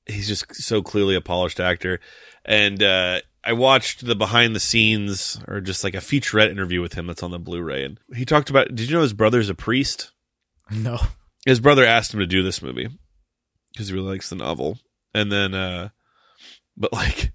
[0.06, 2.00] he's just so clearly a polished actor,
[2.44, 6.94] and uh, I watched the behind the scenes or just like a featurette interview with
[6.94, 8.74] him that's on the Blu-ray, and he talked about.
[8.74, 10.12] Did you know his brother's a priest?
[10.72, 11.00] No.
[11.46, 12.90] his brother asked him to do this movie
[13.72, 14.80] because he really likes the novel.
[15.14, 15.90] And then, uh,
[16.76, 17.32] but like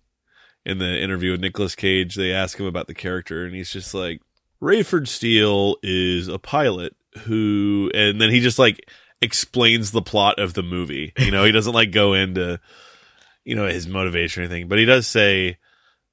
[0.66, 3.94] in the interview with Nicolas Cage, they ask him about the character, and he's just
[3.94, 4.20] like,
[4.60, 8.86] Rayford Steele is a pilot who, and then he just like
[9.22, 11.12] explains the plot of the movie.
[11.18, 12.60] You know, he doesn't like go into,
[13.44, 15.58] you know, his motivation or anything, but he does say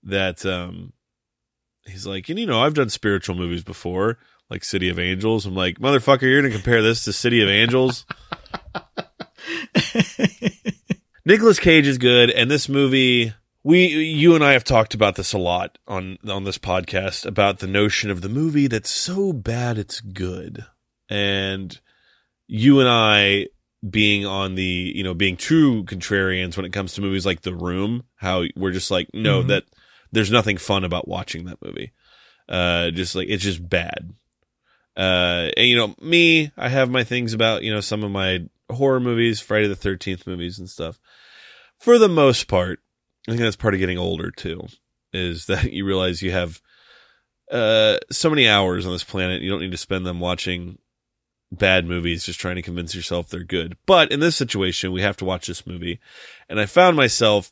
[0.08, 0.94] that, um,
[1.86, 4.18] he's like, and you know, I've done spiritual movies before,
[4.50, 5.46] like City of Angels.
[5.46, 8.06] I'm like, motherfucker, you're gonna compare this to City of Angels?
[11.26, 15.34] Nicholas Cage is good, and this movie, we, you and I have talked about this
[15.34, 19.78] a lot on on this podcast about the notion of the movie that's so bad
[19.78, 20.66] it's good,
[21.10, 21.78] and
[22.48, 23.48] you and I
[23.88, 24.64] being on the,
[24.96, 28.72] you know, being true contrarians when it comes to movies like The Room, how we're
[28.72, 29.48] just like, no, Mhm.
[29.50, 29.64] that
[30.12, 31.92] there's nothing fun about watching that movie.
[32.48, 34.14] Uh, just like it's just bad.
[34.96, 38.48] Uh, and you know, me, I have my things about, you know, some of my
[38.70, 41.00] horror movies, Friday the 13th movies and stuff.
[41.80, 42.80] For the most part,
[43.28, 44.68] I think that's part of getting older too,
[45.14, 46.62] is that you realize you have,
[47.52, 49.42] uh, so many hours on this planet.
[49.42, 50.80] You don't need to spend them watching
[51.52, 53.78] bad movies just trying to convince yourself they're good.
[53.86, 56.00] But in this situation, we have to watch this movie.
[56.50, 57.52] And I found myself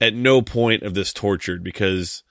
[0.00, 2.22] at no point of this tortured because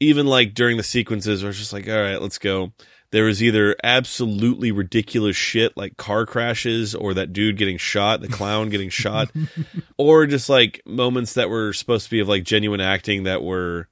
[0.00, 2.72] even like during the sequences where it's just like, all right, let's go.
[3.10, 8.28] There was either absolutely ridiculous shit like car crashes or that dude getting shot, the
[8.28, 9.30] clown getting shot,
[9.96, 13.88] or just like moments that were supposed to be of like genuine acting that were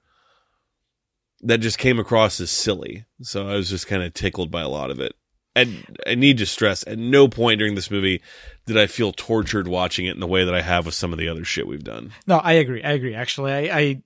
[1.43, 3.05] that just came across as silly.
[3.21, 5.15] So I was just kind of tickled by a lot of it.
[5.55, 8.23] And I need to stress at no point during this movie
[8.67, 11.19] did I feel tortured watching it in the way that I have with some of
[11.19, 12.13] the other shit we've done.
[12.27, 12.83] No, I agree.
[12.83, 13.15] I agree.
[13.15, 14.03] Actually, I, I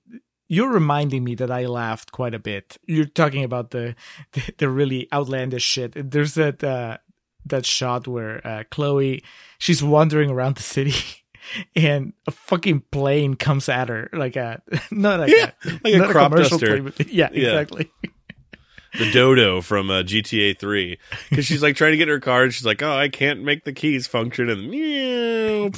[0.48, 2.78] you're reminding me that I laughed quite a bit.
[2.86, 3.94] You're talking about the
[4.32, 5.92] the, the really outlandish shit.
[6.10, 6.98] There's that uh,
[7.44, 9.22] that shot where uh, Chloe
[9.58, 10.94] she's wandering around the city.
[11.76, 16.08] And a fucking plane comes at her, like a not like Yeah, a, like a
[16.10, 16.82] crop commercial duster.
[16.82, 17.60] plane, yeah, Yeah.
[17.60, 17.88] exactly.
[18.98, 20.98] The dodo from uh, GTA 3
[21.30, 23.42] because she's like trying to get in her car and she's like, "Oh, I can't
[23.42, 25.70] make the keys function." And meow.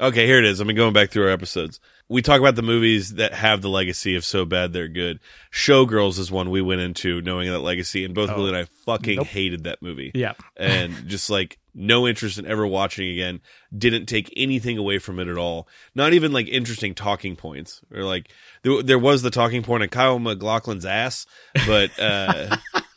[0.00, 0.60] okay, here it is.
[0.60, 1.80] I've been going back through our episodes.
[2.08, 5.18] We talk about the movies that have the legacy of so bad they're good.
[5.52, 9.16] Showgirls is one we went into knowing that legacy, and both Willie and I fucking
[9.16, 9.26] Nope.
[9.26, 10.34] hated that movie Yeah.
[10.56, 13.40] and just like no interest in ever watching again.
[13.76, 15.68] Didn't take anything away from it at all.
[15.96, 17.80] Not even like interesting talking points.
[17.92, 18.30] Or like
[18.62, 21.26] there, there was the talking point of Kyle MacLachlan's ass,
[21.66, 22.56] but uh,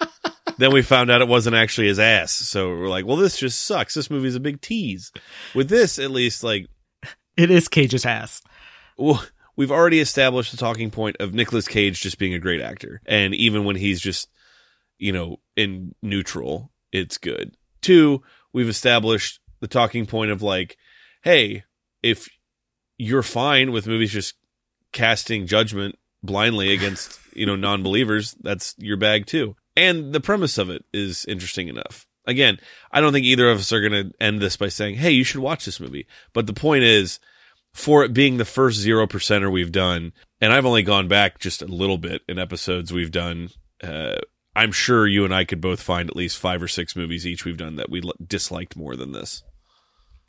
[0.59, 2.31] then we found out it wasn't actually his ass.
[2.33, 3.95] So we're like, well, this just sucks.
[3.95, 5.11] This movie's a big tease.
[5.55, 6.67] With this, at least, like
[7.37, 8.41] It is Cage's ass.
[8.99, 9.23] Well,
[9.55, 13.01] we've already established the talking point of Nicolas Cage just being a great actor.
[13.05, 14.29] And even when he's just,
[14.97, 17.55] you know, in neutral, it's good.
[17.81, 18.21] Two,
[18.53, 20.77] we've established the talking point of like,
[21.23, 21.63] hey,
[22.03, 22.29] if
[22.97, 24.35] you're fine with movies just
[24.91, 29.55] casting judgment blindly against, you know, non believers, that's your bag too.
[29.75, 32.05] And the premise of it is interesting enough.
[32.25, 32.59] Again,
[32.91, 35.23] I don't think either of us are going to end this by saying, hey, you
[35.23, 36.05] should watch this movie.
[36.33, 37.19] But the point is,
[37.79, 40.11] for it being the first zero percenter we've done,
[40.41, 43.49] and I've only gone back just a little bit in episodes we've done.
[43.81, 44.17] Uh,
[44.55, 47.45] I'm sure you and I could both find at least five or six movies each
[47.45, 49.43] we've done that we l- disliked more than this.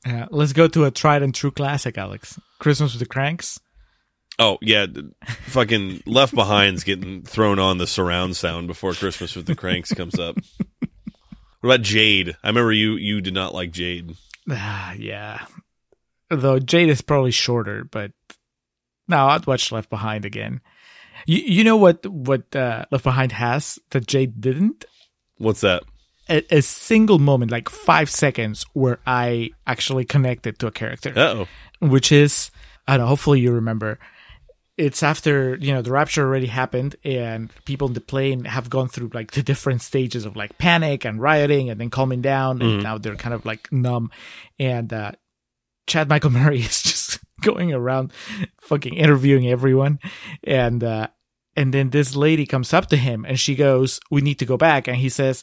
[0.07, 2.39] Uh, let's go to a tried and true classic, Alex.
[2.61, 3.59] Christmas with the Cranks.
[4.39, 4.87] Oh yeah,
[5.49, 10.19] fucking Left Behind's getting thrown on the surround sound before Christmas with the Cranks comes
[10.19, 10.37] up.
[11.63, 12.39] What about Jade?
[12.43, 14.17] I remember you you did not like Jade.
[14.49, 15.45] Ah, yeah.
[16.31, 18.13] Though Jade is probably shorter, but
[19.09, 20.61] no, I'd watch Left Behind again.
[21.27, 24.85] You you know what what uh, Left Behind has that Jade didn't?
[25.39, 25.83] What's that?
[26.29, 31.13] A, a single moment, like five seconds, where I actually connected to a character.
[31.17, 31.49] Uh oh.
[31.81, 32.51] which is
[32.87, 33.99] I don't know, hopefully you remember.
[34.77, 38.89] It's after, you know, the rapture already happened and people in the plane have gone
[38.89, 42.83] through like the different stages of like panic and rioting and then calming down and
[42.83, 44.11] now they're kind of like numb
[44.59, 45.13] and uh
[45.91, 48.13] Chad Michael Murray is just going around
[48.61, 49.99] fucking interviewing everyone
[50.45, 51.09] and uh
[51.57, 54.57] and then this lady comes up to him and she goes, "We need to go
[54.57, 55.43] back." And he says,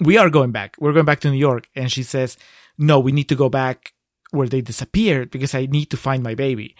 [0.00, 0.74] "We are going back.
[0.78, 2.36] We're going back to New York." And she says,
[2.76, 3.94] "No, we need to go back
[4.32, 6.74] where they disappeared because I need to find my baby."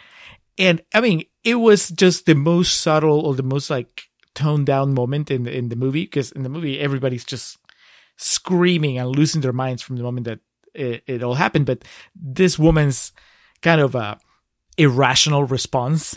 [0.59, 4.95] And I mean, it was just the most subtle or the most like toned down
[4.95, 7.59] moment in the in the movie because in the movie everybody's just
[8.17, 10.41] screaming and losing their minds from the moment that
[10.77, 11.67] it, it all happened.
[11.67, 11.85] But
[12.15, 13.13] this woman's
[13.63, 14.17] kind of uh,
[14.77, 16.17] irrational response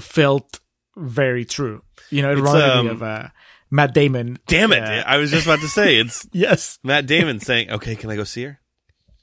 [0.00, 0.60] felt
[0.96, 1.82] very true.
[2.10, 3.28] You know, it It's, reminded me um, of uh,
[3.70, 4.38] Matt Damon.
[4.46, 4.82] Damn it!
[4.82, 6.78] Uh, I was just about to say it's yes.
[6.82, 8.60] Matt Damon saying, "Okay, can I go see her?"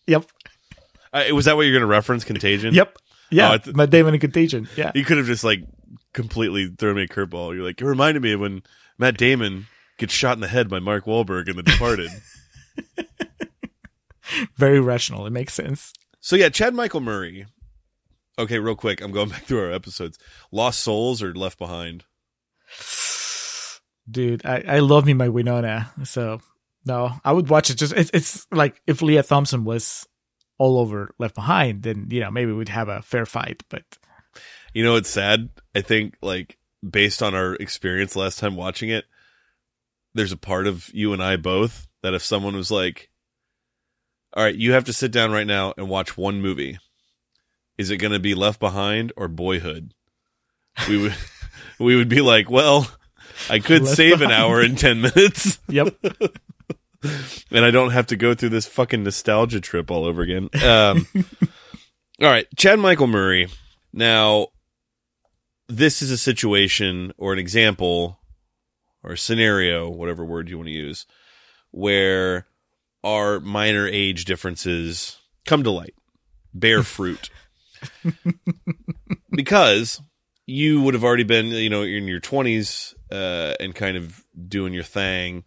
[0.08, 0.26] Yep.
[1.13, 2.24] Uh, was that what you're going to reference?
[2.24, 2.74] Contagion.
[2.74, 2.97] Yep.
[3.30, 3.54] Yeah.
[3.54, 4.67] Oh, th- Matt Damon in Contagion.
[4.76, 4.91] Yeah.
[4.95, 5.62] You could have just like
[6.13, 7.56] completely thrown me a curveball.
[7.56, 8.63] You're like, it reminded me of when
[8.97, 12.10] Matt Damon gets shot in the head by Mark Wahlberg in The Departed.
[14.55, 15.25] Very rational.
[15.25, 15.93] It makes sense.
[16.19, 17.45] so yeah, Chad Michael Murray.
[18.39, 20.17] Okay, real quick, I'm going back through our episodes.
[20.51, 22.05] Lost Souls or Left Behind?
[24.09, 25.91] Dude, I, I love me my Winona.
[26.03, 26.41] So
[26.85, 27.77] no, I would watch it.
[27.77, 30.07] Just it's it's like if Lea Thompson was
[30.57, 33.63] all over Left Behind, then you know maybe we'd have a fair fight.
[33.69, 33.83] But
[34.73, 35.49] You know, it's sad.
[35.75, 39.05] I think like based on our experience last time watching it,
[40.15, 43.11] there's a part of you and I both that if someone was like,
[44.33, 46.79] "All right, you have to sit down right now and watch one movie,"
[47.77, 49.93] is it going to be Left Behind or Boyhood?
[50.87, 51.15] We would
[51.79, 52.89] we would be like, "Well,
[53.49, 55.95] I could Left save an hour and ten minutes, yep,
[57.51, 61.07] and I don't have to go through this fucking nostalgia trip all over again." Um,
[62.21, 63.47] all right, Chad Michael Murray.
[63.93, 64.47] Now,
[65.67, 68.19] this is a situation or an example
[69.03, 71.05] or a scenario, whatever word you want to use,
[71.71, 72.45] where
[73.03, 75.95] our minor age differences come to light,
[76.53, 77.29] bear fruit.
[79.31, 80.01] because
[80.45, 84.73] you would have already been, you know, in your 20s uh, and kind of doing
[84.73, 85.43] your thing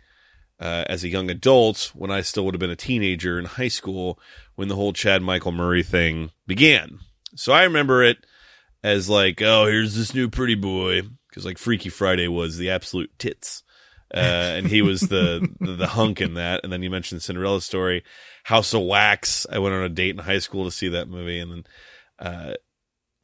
[0.60, 3.68] uh, as a young adult when I still would have been a teenager in high
[3.68, 4.18] school
[4.54, 6.98] when the whole Chad Michael Murray thing began.
[7.36, 8.18] So I remember it
[8.82, 13.10] as like, oh, here's this new pretty boy because like Freaky Friday was the absolute
[13.18, 13.62] tits.
[14.14, 16.60] Uh, and he was the, the the hunk in that.
[16.62, 18.04] And then you mentioned Cinderella story,
[18.44, 19.44] House of Wax.
[19.50, 21.64] I went on a date in high school to see that movie, and then
[22.20, 22.54] uh,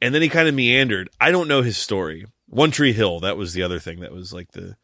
[0.01, 1.09] and then he kind of meandered.
[1.19, 2.25] I don't know his story.
[2.47, 4.75] One Tree Hill, that was the other thing that was like the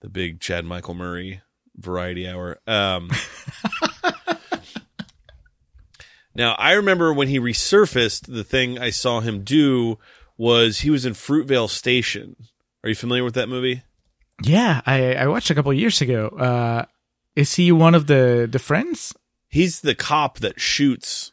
[0.00, 1.40] the big Chad Michael Murray
[1.76, 2.58] variety hour.
[2.66, 3.10] Um,
[6.34, 9.98] now I remember when he resurfaced, the thing I saw him do
[10.36, 12.34] was he was in Fruitvale Station.
[12.82, 13.84] Are you familiar with that movie?
[14.42, 16.28] Yeah, I, I watched a couple of years ago.
[16.28, 16.84] Uh,
[17.36, 19.14] is he one of the the friends?
[19.48, 21.32] He's the cop that shoots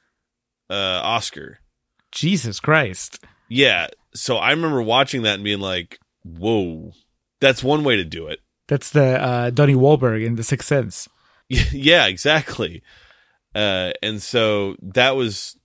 [0.70, 1.60] uh, Oscar.
[2.12, 3.24] Jesus Christ!
[3.50, 3.88] Yeah.
[4.14, 6.92] So I remember watching that and being like, "Whoa,
[7.40, 11.10] that's one way to do it." That's the uh, Donnie Wahlberg in The Sixth Sense.
[11.48, 12.84] yeah, exactly.
[13.54, 15.58] Uh, and so that was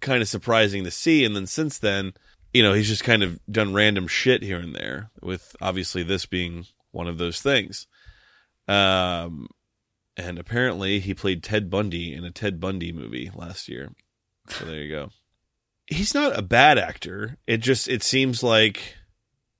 [0.00, 1.24] kind of surprising to see.
[1.24, 2.12] And then since then,
[2.52, 6.26] you know, he's just kind of done random shit here and there, with obviously this
[6.26, 7.86] being one of those things.
[8.66, 9.48] Um,
[10.16, 13.92] and apparently he played Ted Bundy in a Ted Bundy movie last year.
[14.48, 15.10] So there you go.
[15.86, 17.38] He's not a bad actor.
[17.46, 18.96] It just it seems like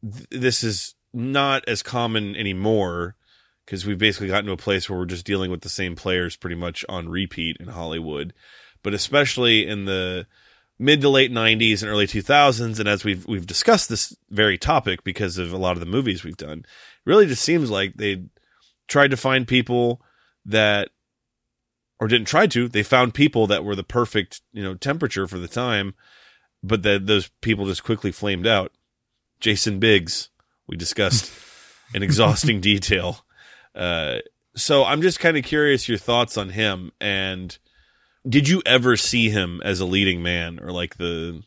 [0.02, 3.16] th- this is not as common anymore
[3.64, 6.36] because we've basically gotten to a place where we're just dealing with the same players
[6.36, 8.34] pretty much on repeat in Hollywood.
[8.82, 10.26] But especially in the
[10.78, 15.02] mid to late 90s and early 2000s and as we've we've discussed this very topic
[15.02, 16.64] because of a lot of the movies we've done,
[17.04, 18.24] really just seems like they
[18.86, 20.00] tried to find people
[20.44, 20.90] that
[22.00, 25.38] or didn't try to, they found people that were the perfect, you know, temperature for
[25.38, 25.94] the time,
[26.62, 28.72] but that those people just quickly flamed out.
[29.40, 30.30] Jason Biggs,
[30.66, 31.32] we discussed
[31.94, 33.24] in exhausting detail.
[33.74, 34.18] Uh,
[34.54, 36.92] so I'm just kind of curious your thoughts on him.
[37.00, 37.56] And
[38.28, 41.42] did you ever see him as a leading man or like the,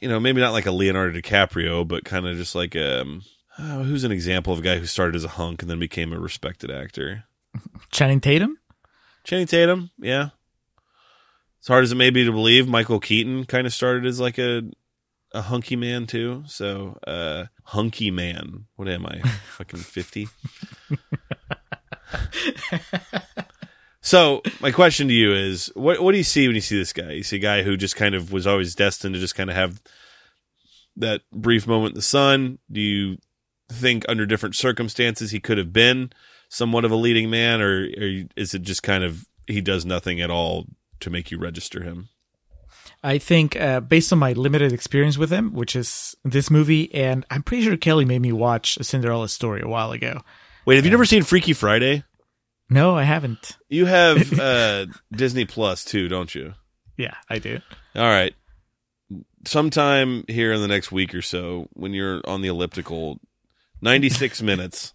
[0.00, 3.22] you know, maybe not like a Leonardo DiCaprio, but kind of just like um,
[3.58, 6.12] oh, who's an example of a guy who started as a hunk and then became
[6.12, 7.24] a respected actor?
[7.90, 8.58] Channing Tatum.
[9.24, 10.30] Channing Tatum, yeah.
[11.62, 14.38] As hard as it may be to believe, Michael Keaton kind of started as like
[14.38, 14.62] a
[15.32, 16.42] a hunky man too.
[16.46, 18.66] So, uh, hunky man.
[18.76, 19.20] What am I?
[19.58, 20.28] Fucking 50.
[24.02, 26.92] so, my question to you is what what do you see when you see this
[26.92, 27.12] guy?
[27.12, 29.56] You see a guy who just kind of was always destined to just kind of
[29.56, 29.80] have
[30.96, 32.58] that brief moment in the sun?
[32.70, 33.18] Do you
[33.70, 36.12] think under different circumstances he could have been
[36.48, 40.20] somewhat of a leading man or, or is it just kind of he does nothing
[40.20, 40.66] at all
[41.00, 42.08] to make you register him?
[43.02, 47.24] I think, uh, based on my limited experience with him, which is this movie, and
[47.30, 50.20] I'm pretty sure Kelly made me watch a Cinderella story a while ago.
[50.66, 52.04] Wait, have you never seen Freaky Friday?
[52.70, 53.58] No, I haven't.
[53.68, 56.54] You have uh, Disney Plus too, don't you?
[56.96, 57.58] Yeah, I do.
[57.96, 58.34] All right.
[59.44, 63.18] Sometime here in the next week or so, when you're on the elliptical,
[63.82, 64.94] 96 minutes,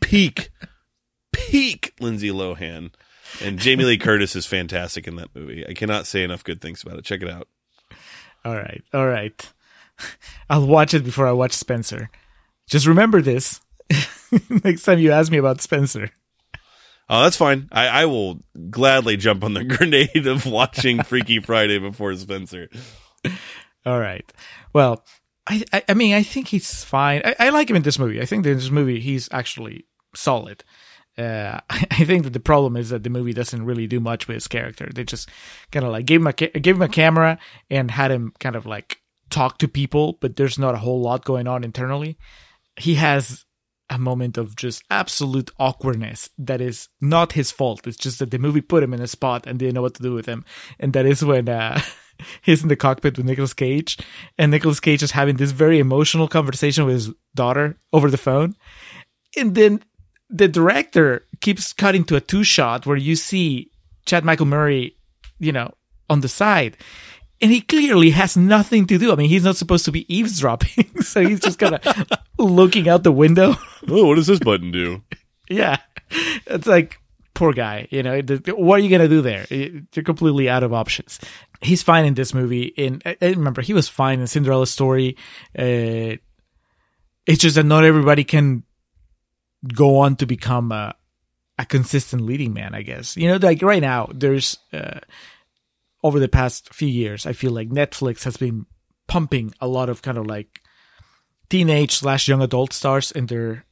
[0.00, 0.50] peak,
[1.32, 2.92] peak Lindsay Lohan.
[3.40, 5.66] And Jamie Lee Curtis is fantastic in that movie.
[5.66, 7.04] I cannot say enough good things about it.
[7.04, 7.48] Check it out.
[8.44, 9.52] All right, all right.
[10.50, 12.10] I'll watch it before I watch Spencer.
[12.66, 13.60] Just remember this
[14.64, 16.10] next time you ask me about Spencer.
[17.08, 17.68] Oh, that's fine.
[17.72, 22.68] I, I will gladly jump on the grenade of watching Freaky Friday before Spencer.
[23.84, 24.30] All right.
[24.72, 25.04] Well,
[25.46, 27.22] I, I, I mean, I think he's fine.
[27.24, 28.20] I, I like him in this movie.
[28.20, 30.64] I think in this movie he's actually solid.
[31.18, 34.36] Uh, I think that the problem is that the movie doesn't really do much with
[34.36, 34.88] his character.
[34.92, 35.28] They just
[35.70, 37.38] kind of like gave him a ca- gave him a camera
[37.70, 38.98] and had him kind of like
[39.30, 42.16] talk to people, but there's not a whole lot going on internally.
[42.76, 43.44] He has
[43.92, 47.86] a moment of just absolute awkwardness that is not his fault.
[47.86, 50.02] It's just that the movie put him in a spot and didn't know what to
[50.02, 50.44] do with him.
[50.80, 51.80] And that is when uh,
[52.42, 53.98] he's in the cockpit with Nicolas Cage,
[54.38, 58.56] and Nicolas Cage is having this very emotional conversation with his daughter over the phone.
[59.36, 59.82] And then
[60.30, 63.70] the director keeps cutting to a two shot where you see
[64.06, 64.96] Chad Michael Murray,
[65.38, 65.74] you know,
[66.08, 66.78] on the side.
[67.42, 69.12] And he clearly has nothing to do.
[69.12, 71.00] I mean, he's not supposed to be eavesdropping.
[71.02, 72.06] so he's just kind of
[72.38, 73.56] looking out the window.
[73.88, 75.02] Oh, what does this button do?
[75.50, 75.78] yeah.
[76.46, 77.00] It's like,
[77.34, 77.88] poor guy.
[77.90, 78.20] You know,
[78.54, 79.44] what are you going to do there?
[79.50, 81.18] You're completely out of options.
[81.60, 82.72] He's fine in this movie.
[82.78, 85.16] And I I remember he was fine in Cinderella story.
[85.58, 86.14] Uh,
[87.26, 88.62] it's just that not everybody can
[89.74, 90.94] go on to become a,
[91.58, 93.16] a consistent leading man, I guess.
[93.16, 95.00] You know, like right now, there's, uh,
[96.02, 98.66] over the past few years, I feel like Netflix has been
[99.06, 100.60] pumping a lot of kind of like
[101.48, 103.64] teenage slash young adult stars in their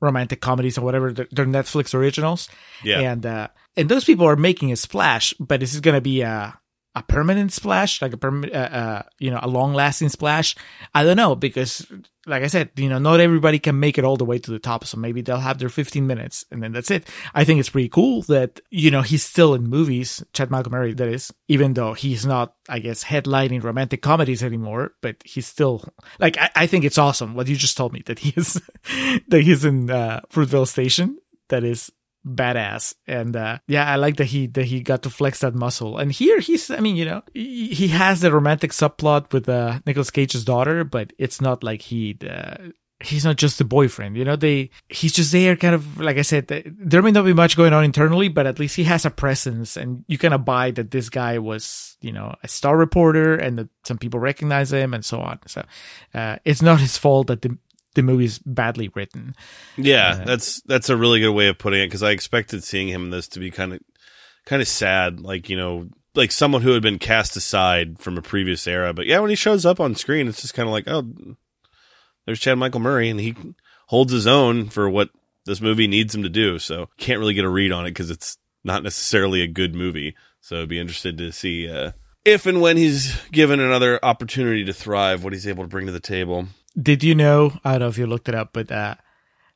[0.00, 2.48] romantic comedies or whatever, their, their Netflix originals.
[2.82, 3.00] Yeah.
[3.00, 6.00] And, uh, and those people are making a splash, but is this is going to
[6.00, 6.58] be a,
[6.94, 10.56] a permanent splash, like a permanent, uh, uh, you know, a long lasting splash.
[10.94, 11.86] I don't know because,
[12.26, 14.58] like I said, you know, not everybody can make it all the way to the
[14.58, 14.84] top.
[14.84, 17.08] So maybe they'll have their 15 minutes and then that's it.
[17.34, 21.08] I think it's pretty cool that, you know, he's still in movies, Chad Murray, that
[21.08, 25.84] is, even though he's not, I guess, headlining romantic comedies anymore, but he's still,
[26.18, 28.54] like, I, I think it's awesome what you just told me that he is,
[29.28, 31.18] that he's in, uh, Fruitvale Station.
[31.48, 31.92] That is
[32.26, 35.96] badass and uh yeah i like that he that he got to flex that muscle
[35.96, 40.10] and here he's i mean you know he, has the romantic subplot with uh nicolas
[40.10, 42.56] cage's daughter but it's not like he uh
[43.00, 44.16] he's not just the boyfriend.
[44.16, 46.48] You know, they he's just there, kind of like I said.
[46.48, 49.76] There may not be much going on internally, but at least he has a presence,
[49.76, 53.68] and you can abide that this guy was, you know, a star reporter, and that
[53.84, 55.38] some people recognize him, and so on.
[55.46, 55.64] So
[56.14, 57.58] uh, it's not his fault that the
[57.96, 59.34] the movie's badly written.
[59.76, 62.88] Yeah, uh, that's that's a really good way of putting it because I expected seeing
[62.88, 63.80] him in this to be kind of
[64.44, 68.22] kind of sad, like you know, like someone who had been cast aside from a
[68.22, 68.92] previous era.
[68.92, 71.10] But yeah, when he shows up on screen, it's just kind of like, oh,
[72.26, 73.34] there's Chad Michael Murray, and he
[73.88, 75.10] holds his own for what
[75.46, 76.58] this movie needs him to do.
[76.58, 80.14] So can't really get a read on it because it's not necessarily a good movie.
[80.40, 81.92] So I'd be interested to see uh,
[82.26, 85.92] if and when he's given another opportunity to thrive, what he's able to bring to
[85.92, 86.46] the table.
[86.80, 87.58] Did you know?
[87.64, 88.96] I don't know if you looked it up, but uh,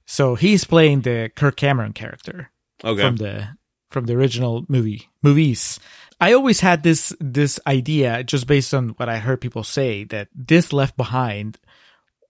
[0.06, 2.50] so he's playing the Kirk Cameron character
[2.82, 3.00] okay.
[3.02, 3.48] from the
[3.90, 5.78] from the original movie movies.
[6.20, 10.28] I always had this this idea just based on what I heard people say that
[10.34, 11.58] this Left Behind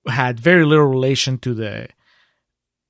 [0.08, 1.88] had very little relation to the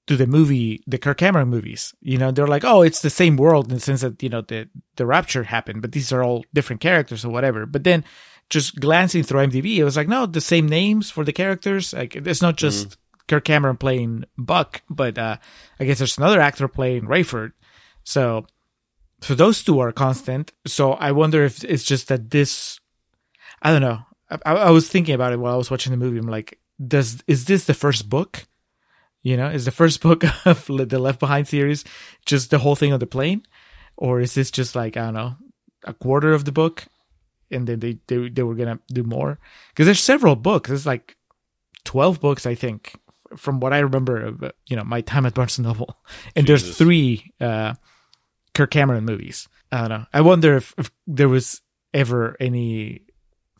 [0.06, 1.94] to the movie, the Kirk Cameron movies.
[2.00, 4.42] You know, they're like, oh, it's the same world in the sense that you know
[4.42, 7.64] the the rapture happened, but these are all different characters or whatever.
[7.64, 8.04] But then,
[8.50, 11.94] just glancing through IMDb, it was like, no, the same names for the characters.
[11.94, 12.96] Like, it's not just mm.
[13.28, 15.36] Kirk Cameron playing Buck, but uh,
[15.78, 17.52] I guess there's another actor playing Rayford.
[18.04, 18.46] So,
[19.22, 20.52] so those two are constant.
[20.66, 22.80] So I wonder if it's just that this,
[23.62, 24.00] I don't know.
[24.44, 26.18] I, I was thinking about it while I was watching the movie.
[26.18, 28.46] I'm like, does is this the first book?
[29.22, 31.84] You know, is the first book of the Left Behind series
[32.24, 33.42] just the whole thing on the plane,
[33.96, 35.36] or is this just like I don't know
[35.84, 36.86] a quarter of the book,
[37.50, 39.38] and then they they, they were gonna do more?
[39.70, 40.68] Because there's several books.
[40.68, 41.16] There's like
[41.84, 42.98] twelve books, I think,
[43.36, 45.96] from what I remember of you know my time at Barnes and Noble,
[46.36, 46.62] and Jesus.
[46.62, 47.74] there's three uh,
[48.54, 49.48] Kirk Cameron movies.
[49.72, 50.06] I don't know.
[50.12, 51.60] I wonder if, if there was
[51.94, 53.02] ever any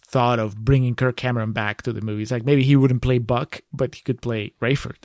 [0.06, 2.32] thought of bringing Kirk Cameron back to the movies.
[2.32, 4.96] Like maybe he wouldn't play Buck, but he could play Rayford.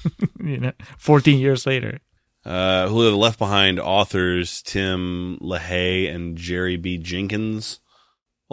[0.42, 2.00] you know, 14 years later.
[2.44, 6.98] Uh, who are the Left Behind authors Tim LaHaye and Jerry B.
[6.98, 7.80] Jenkins,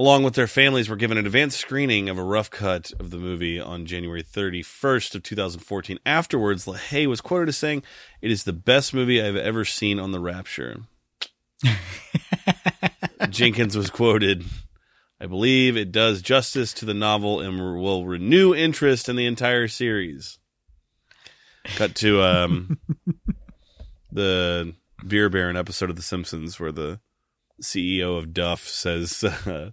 [0.01, 3.17] along with their families, were given an advanced screening of a rough cut of the
[3.17, 5.99] movie on January 31st of 2014.
[6.07, 7.83] Afterwards, LaHaye was quoted as saying,
[8.19, 10.77] "It is the best movie I've ever seen on the Rapture."
[13.29, 14.43] Jenkins was quoted,
[15.21, 19.67] I believe it does justice to the novel and will renew interest in the entire
[19.67, 20.39] series.
[21.75, 22.79] Cut to um,
[24.11, 24.73] the
[25.07, 26.99] Beer Baron episode of The Simpsons where the
[27.61, 29.69] CEO of Duff says, uh,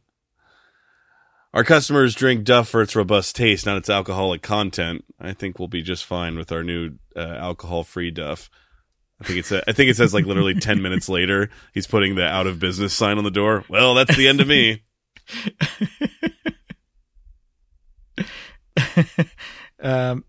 [1.59, 5.05] Our customers drink Duff for its robust taste, not its alcoholic content.
[5.19, 8.49] I think we'll be just fine with our new uh, alcohol free Duff.
[9.21, 9.51] I think it's.
[9.51, 12.95] I think it says like literally ten minutes later, he's putting the out of business
[12.95, 13.65] sign on the door.
[13.69, 14.85] Well, that's the end of me.
[19.83, 20.25] um,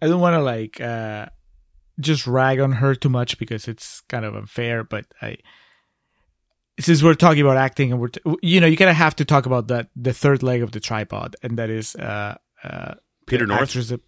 [0.00, 1.26] I don't want to like uh,
[2.00, 4.82] just rag on her too much because it's kind of unfair.
[4.82, 5.36] But I,
[6.80, 9.24] since we're talking about acting and we're, t- you know, you kind of have to
[9.24, 12.94] talk about that the third leg of the tripod, and that is uh, uh,
[13.26, 13.72] Peter North.
[13.72, 14.00] That,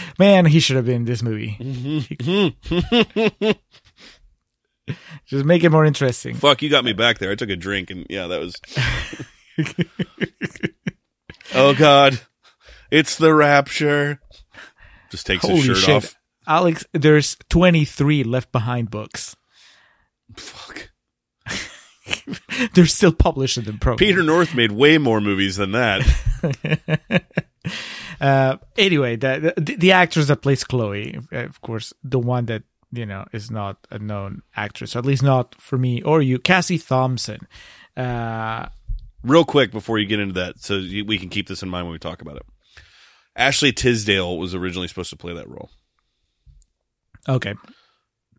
[0.18, 1.56] man, he should have been in this movie.
[5.26, 6.34] Just make it more interesting.
[6.34, 7.30] Fuck, you got me back there.
[7.30, 8.58] I took a drink and yeah, that was.
[11.54, 12.18] oh God,
[12.90, 14.20] it's the rapture.
[15.10, 15.94] Just takes Holy his shirt shit.
[15.94, 16.14] off.
[16.46, 19.36] Alex, there's 23 left behind books.
[20.36, 20.90] Fuck.
[22.74, 23.98] They're still publishing in the program.
[23.98, 27.22] Peter North made way more movies than that.
[28.20, 32.62] uh, anyway, the, the, the actress that plays Chloe, of course, the one that
[32.92, 36.38] you know, is not a known actress, at least not for me or you.
[36.38, 37.46] Cassie Thompson.
[37.96, 38.66] Uh,
[39.22, 41.92] Real quick before you get into that, so we can keep this in mind when
[41.92, 42.46] we talk about it.
[43.36, 45.70] Ashley Tisdale was originally supposed to play that role.
[47.28, 47.54] Okay.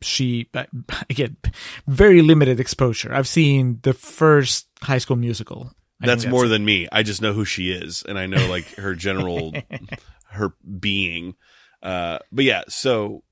[0.02, 0.66] She, uh,
[1.10, 1.38] again,
[1.88, 3.14] very limited exposure.
[3.14, 5.72] I've seen the first high school musical.
[6.00, 6.50] That's, that's more it.
[6.50, 6.88] than me.
[6.92, 9.54] I just know who she is and I know like her general,
[10.30, 11.36] her being.
[11.84, 13.24] Uh, but yeah, so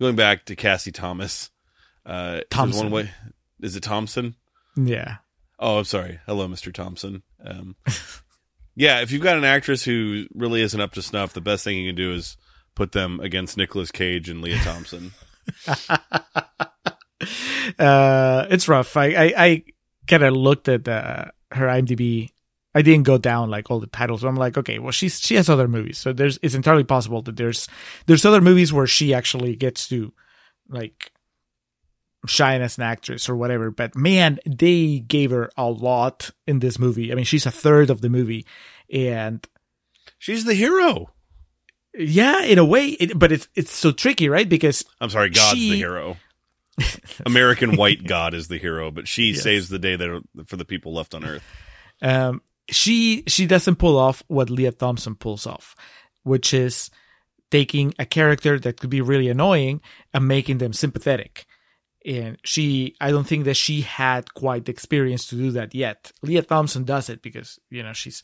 [0.00, 1.50] going back to Cassie Thomas.
[2.04, 2.90] Uh, Thompson.
[2.90, 3.10] One way,
[3.60, 4.36] is it Thompson?
[4.76, 5.16] Yeah.
[5.58, 6.20] Oh, I'm sorry.
[6.26, 6.72] Hello, Mr.
[6.72, 7.22] Thompson.
[7.44, 7.76] Um,
[8.74, 11.78] yeah, if you've got an actress who really isn't up to snuff, the best thing
[11.78, 12.36] you can do is
[12.74, 15.12] put them against Nicolas Cage and Lea Thompson.
[17.78, 18.96] Uh, it's rough.
[18.96, 19.64] I I, I
[20.06, 22.30] kind of looked at uh, her IMDb
[22.74, 24.22] I didn't go down like all the titles.
[24.22, 27.36] I'm like, okay, well, she's she has other movies, so there's it's entirely possible that
[27.36, 27.68] there's
[28.06, 30.12] there's other movies where she actually gets to
[30.68, 31.10] like
[32.26, 33.70] shine as an actress or whatever.
[33.70, 37.10] But man, they gave her a lot in this movie.
[37.10, 38.44] I mean, she's a third of the movie,
[38.92, 39.46] and
[40.18, 41.10] She's the hero.
[41.98, 44.48] Yeah, in a way, it, but it's it's so tricky, right?
[44.48, 46.16] Because I'm sorry, God's She- the hero.
[47.24, 49.42] American white God is the hero, but she Yes.
[49.42, 51.42] saves the day that for the people left on Earth.
[52.02, 55.74] um, she she doesn't pull off what Lea Thompson pulls off,
[56.24, 56.90] which is
[57.50, 59.80] taking a character that could be really annoying
[60.12, 61.46] and making them sympathetic.
[62.04, 66.12] And she, I don't think that she had quite the experience to do that yet.
[66.22, 68.20] Lea Thompson does it because you know she's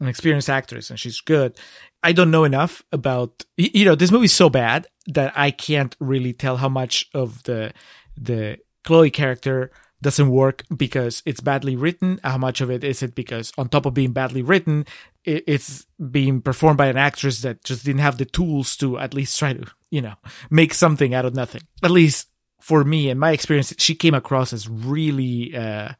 [0.00, 1.58] an experienced actress and she's good.
[2.02, 6.32] I don't know enough about you know this movie's so bad that I can't really
[6.32, 7.72] tell how much of the
[8.16, 9.70] the Chloe character
[10.02, 12.20] doesn't work because it's badly written.
[12.22, 14.84] How much of it is it because on top of being badly written,
[15.24, 19.38] it's being performed by an actress that just didn't have the tools to at least
[19.38, 20.14] try to you know
[20.50, 21.62] make something out of nothing.
[21.82, 22.28] At least
[22.60, 25.90] for me and my experience, she came across as really uh,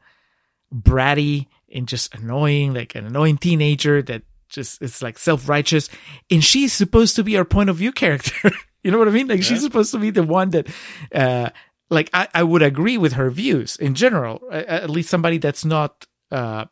[0.73, 5.89] bratty and just annoying, like an annoying teenager that just is like self righteous.
[6.31, 8.51] And she's supposed to be our point of view character.
[8.83, 9.27] you know what I mean?
[9.27, 10.67] Like she's supposed to be the one that,
[11.13, 11.49] uh,
[11.89, 14.41] like I, I would agree with her views in general.
[14.51, 16.65] At least somebody that's not uh,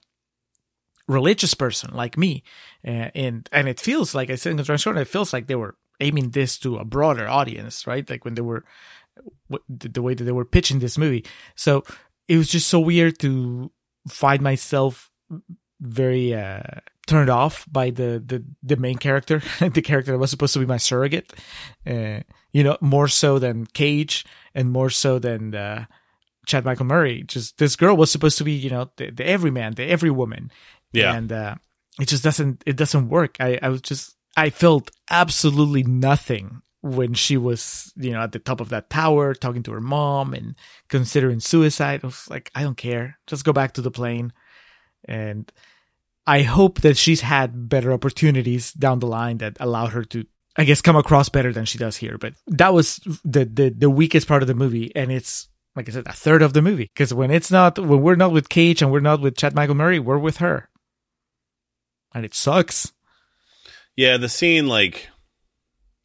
[1.08, 2.44] religious person like me,
[2.88, 5.56] uh, and and it feels like I said in the transcript, it feels like they
[5.56, 8.10] were aiming this to a broader audience, right?
[8.10, 8.64] Like when they were
[9.70, 11.26] the way that they were pitching this movie.
[11.56, 11.84] So
[12.28, 13.72] it was just so weird to
[14.08, 15.12] find myself
[15.82, 16.62] very uh
[17.08, 20.66] turned off by the the the main character the character that was supposed to be
[20.66, 21.34] my surrogate
[21.86, 22.20] uh
[22.54, 24.26] you know more so than cage
[24.56, 25.86] and more so than uh
[26.46, 27.24] chad michael murray.
[27.24, 30.52] Just this girl was supposed to be you know the, the everyman the every woman.
[30.92, 31.16] Yeah.
[31.16, 31.56] and uh
[32.00, 33.38] it just doesn't it doesn't work.
[33.40, 38.40] I i was just i felt absolutely nothing when she was you know at the
[38.40, 40.54] top of that tower talking to her mom and
[40.90, 44.32] considering suicide i was like i don't care just go back to the plane
[45.06, 45.52] and
[46.26, 50.26] I hope that she's had better opportunities down the line that allowed her to,
[50.56, 52.18] I guess, come across better than she does here.
[52.18, 55.92] But that was the the, the weakest part of the movie, and it's like I
[55.92, 56.90] said, a third of the movie.
[56.94, 59.76] Because when it's not, when we're not with Cage and we're not with Chad Michael
[59.76, 60.70] Murray, we're with her,
[62.14, 62.94] and it sucks.
[63.96, 65.10] Yeah, the scene like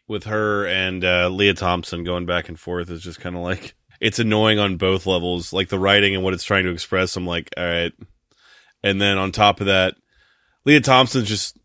[0.09, 3.75] with her and uh, Lea Thompson going back and forth is just kind of like
[4.01, 5.53] it's annoying on both levels.
[5.53, 7.17] Like the writing and what it's trying to express.
[7.17, 7.93] I'm like, all right.
[8.83, 9.95] And then on top of that,
[10.65, 11.59] Lea Thompson's just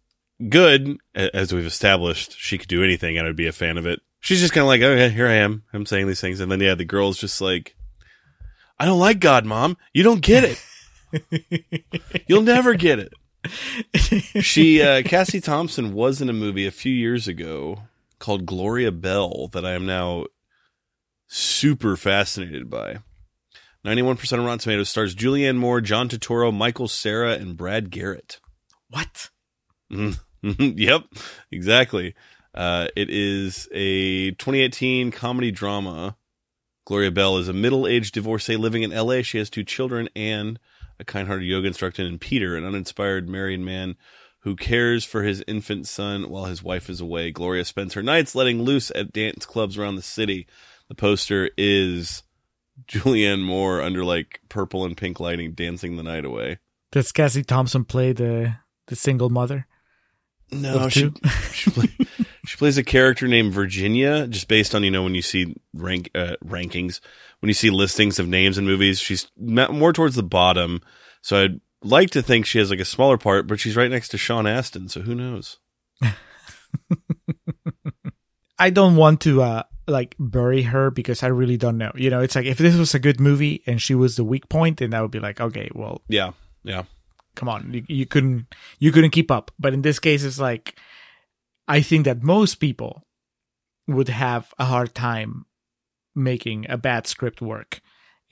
[0.50, 2.38] good, as we've established.
[2.38, 4.00] She could do anything, and I'd be a fan of it.
[4.20, 5.64] She's just kind of like, okay, here I am.
[5.74, 7.76] I'm saying these things, and then yeah, the girl's just like,
[8.80, 9.78] I don't like God, Mom.
[9.94, 12.24] You don't get it.
[12.28, 13.14] You'll never get it
[14.42, 17.82] she uh Cassie Thompson was in a movie a few years ago
[18.24, 20.28] called Gloria Bell that I am now
[21.28, 23.00] super fascinated by.
[23.86, 28.40] 91% of Rotten Tomatoes stars Julianne Moore, John Turturro, Michael Cera, and Brad Garrett.
[28.90, 29.30] What?
[29.92, 30.20] Mhm.
[30.78, 31.04] yep,
[31.52, 32.16] exactly.
[32.56, 36.16] Uh, it is a 2018 comedy drama.
[36.86, 39.22] Gloria Bell is a middle-aged divorcee living in LA.
[39.22, 40.60] She has two children and
[40.98, 43.98] a kind-hearted yoga instructor, and Peter, an uninspired married man
[44.44, 47.32] who cares for his infant son while his wife is away.
[47.32, 50.48] Gloria spends her nights letting loose at dance clubs around the city.
[50.90, 52.24] The poster is
[52.86, 56.60] Julianne Moore under like purple and pink lighting, dancing the night away.
[56.92, 59.66] Does Cassie Thompson play the the single mother?
[60.52, 61.10] No, she
[61.54, 61.88] she, play,
[62.46, 66.10] she plays a character named Virginia, just based on you know when you see rank
[66.14, 67.00] uh, rankings,
[67.40, 70.82] when you see listings of names in movies, she's more towards the bottom.
[71.22, 74.10] So I'd like to think she has like a smaller part, but she's right next
[74.10, 75.58] to Sean Astin, so who knows?
[78.60, 81.92] I don't want to uh like bury her because I really don't know.
[81.96, 84.48] You know, it's like if this was a good movie and she was the weak
[84.50, 86.32] point, then that would be like, okay, well, Yeah,
[86.64, 86.84] yeah,
[87.36, 89.52] come on, you, you couldn't you couldn't keep up.
[89.60, 90.78] But in this case, it's like
[91.68, 93.04] I think that most people
[93.88, 95.46] would have a hard time
[96.16, 97.82] making a bad script work.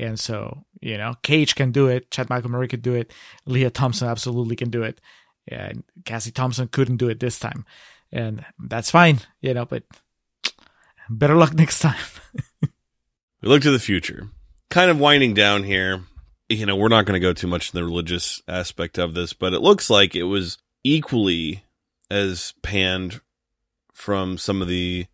[0.01, 3.13] And so, you know, Cage can do it, Chad Michael Murray could do it,
[3.45, 4.99] Lea Thompson absolutely can do it,
[5.47, 7.65] and Cassie Thompson couldn't do it this time.
[8.11, 9.83] And that's fine, you know, but
[11.07, 11.99] better luck next time.
[12.61, 14.29] We look to the future.
[14.71, 16.01] Kind of winding down here.
[16.49, 19.33] You know, we're not going to go too much in the religious aspect of this,
[19.33, 21.63] but it looks like it was equally
[22.09, 23.21] as panned
[23.93, 25.05] from some of the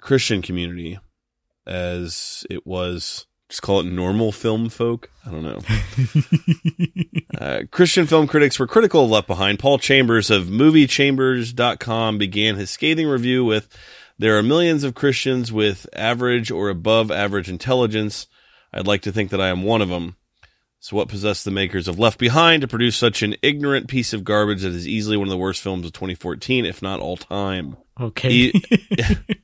[0.00, 0.98] Christian community
[1.66, 5.10] as it was just call it normal film folk.
[5.24, 5.60] I don't know.
[7.34, 9.58] Uh, Christian film critics were critical of Left Behind.
[9.58, 13.68] Paul Chambers of MovieChambers.com began his scathing review with
[14.16, 18.28] There are millions of Christians with average or above average intelligence.
[18.72, 20.14] I'd like to think that I am one of them.
[20.78, 24.22] So, what possessed the makers of Left Behind to produce such an ignorant piece of
[24.22, 27.76] garbage that is easily one of the worst films of 2014, if not all time?
[28.00, 28.30] Okay.
[28.30, 28.62] E-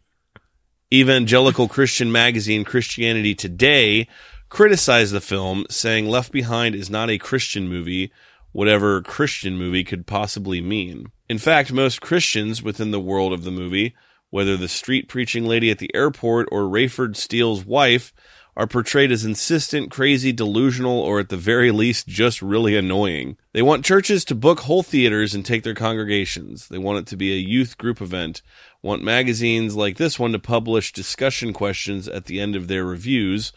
[0.92, 4.08] Evangelical Christian magazine Christianity Today
[4.48, 8.12] criticized the film, saying Left Behind is not a Christian movie,
[8.50, 11.12] whatever Christian movie could possibly mean.
[11.28, 13.94] In fact, most Christians within the world of the movie,
[14.30, 18.12] whether the street preaching lady at the airport or Rayford Steele's wife,
[18.56, 23.36] are portrayed as insistent, crazy, delusional, or at the very least, just really annoying.
[23.52, 26.68] They want churches to book whole theaters and take their congregations.
[26.68, 28.42] They want it to be a youth group event.
[28.82, 33.52] Want magazines like this one to publish discussion questions at the end of their reviews.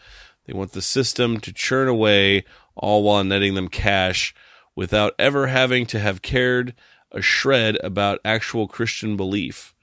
[0.46, 2.44] They want the system to churn away,
[2.74, 4.34] all while netting them cash
[4.76, 6.74] without ever having to have cared
[7.10, 9.74] a shred about actual Christian belief.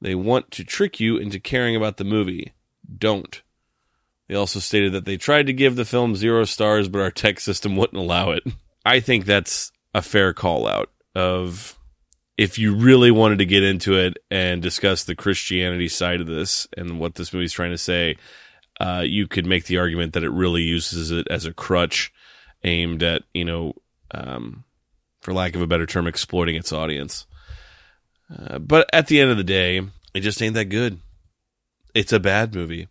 [0.00, 2.52] They want to trick you into caring about the movie.
[2.98, 3.40] Don't.
[4.26, 7.38] They also stated that they tried to give the film zero stars, but our tech
[7.38, 8.42] system wouldn't allow it.
[8.84, 11.78] I think that's a fair call out of
[12.42, 16.66] if you really wanted to get into it and discuss the Christianity side of this
[16.76, 18.16] and what this movie's trying to say,
[18.80, 22.12] uh, you could make the argument that it really uses it as a crutch
[22.64, 23.74] aimed at, you know,
[24.10, 24.64] um,
[25.20, 27.26] for lack of a better term, exploiting its audience.
[28.36, 29.80] Uh, but at the end of the day,
[30.12, 30.98] it just ain't that good.
[31.94, 32.88] It's a bad movie.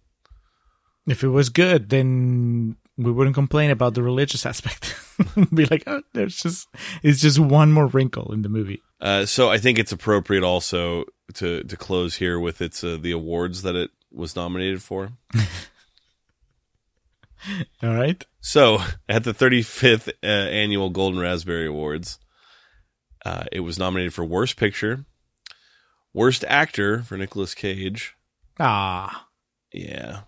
[1.09, 4.95] if it was good, then we wouldn't complain about the religious aspect.
[5.53, 6.69] Be like, oh, there's just
[7.03, 8.81] it's just one more wrinkle in the movie.
[9.01, 13.11] Uh, so I think it's appropriate also to to close here with its uh, the
[13.11, 15.11] awards that it was nominated for.
[17.81, 18.23] All right.
[18.41, 18.79] So
[19.09, 22.19] at the 35th uh, annual Golden Raspberry Awards,
[23.25, 25.05] uh, it was nominated for Worst Picture,
[26.13, 28.15] Worst Actor for Nicolas Cage,
[28.59, 29.27] Ah,
[29.73, 30.21] yeah,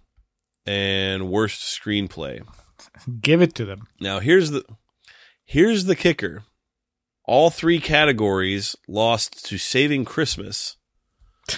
[0.65, 2.43] and Worst Screenplay.
[3.21, 3.87] give it to them.
[3.99, 4.65] Now here's the
[5.45, 6.43] here's the kicker.
[7.25, 10.75] All three categories lost to Saving Christmas,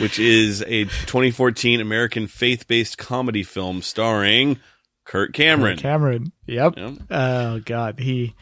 [0.00, 4.60] which is a 2014 American faith-based comedy film starring
[5.04, 5.78] Kirk Cameron.
[5.78, 6.32] Cameron.
[6.46, 6.74] Yep.
[6.76, 6.94] Yep.
[7.10, 8.36] Oh God, he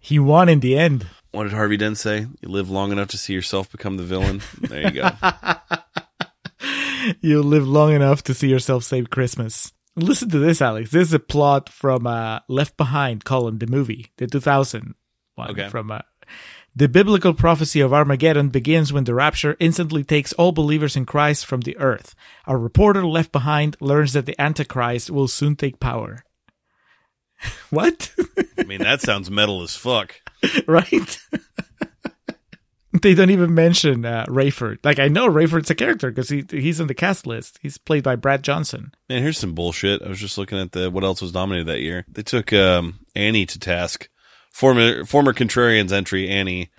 [0.00, 1.06] he won in the end.
[1.32, 2.26] What did Harvey Dent say?
[2.40, 4.42] You live long enough to see yourself become the villain.
[4.60, 5.10] There you go.
[7.20, 9.72] you live long enough to see yourself save Christmas.
[9.94, 10.90] Listen to this, Alex.
[10.90, 14.94] This is a plot from uh, Left Behind, column the movie, the 2000
[15.34, 15.50] one.
[15.50, 15.68] Okay.
[15.68, 16.00] From uh,
[16.74, 21.44] the biblical prophecy of Armageddon begins when the rapture instantly takes all believers in Christ
[21.44, 22.14] from the earth.
[22.46, 26.24] A reporter left behind learns that the Antichrist will soon take power.
[27.70, 28.14] what?
[28.58, 30.14] I mean, that sounds metal as fuck.
[30.66, 31.18] right?
[33.02, 34.78] they don't even mention uh, Rayford.
[34.84, 37.58] Like I know Rayford's a character because he he's in the cast list.
[37.60, 38.92] He's played by Brad Johnson.
[39.08, 40.02] Man, here's some bullshit.
[40.02, 42.04] I was just looking at the what else was nominated that year.
[42.08, 44.08] They took um, Annie to task.
[44.52, 46.70] Former former contrarians entry Annie,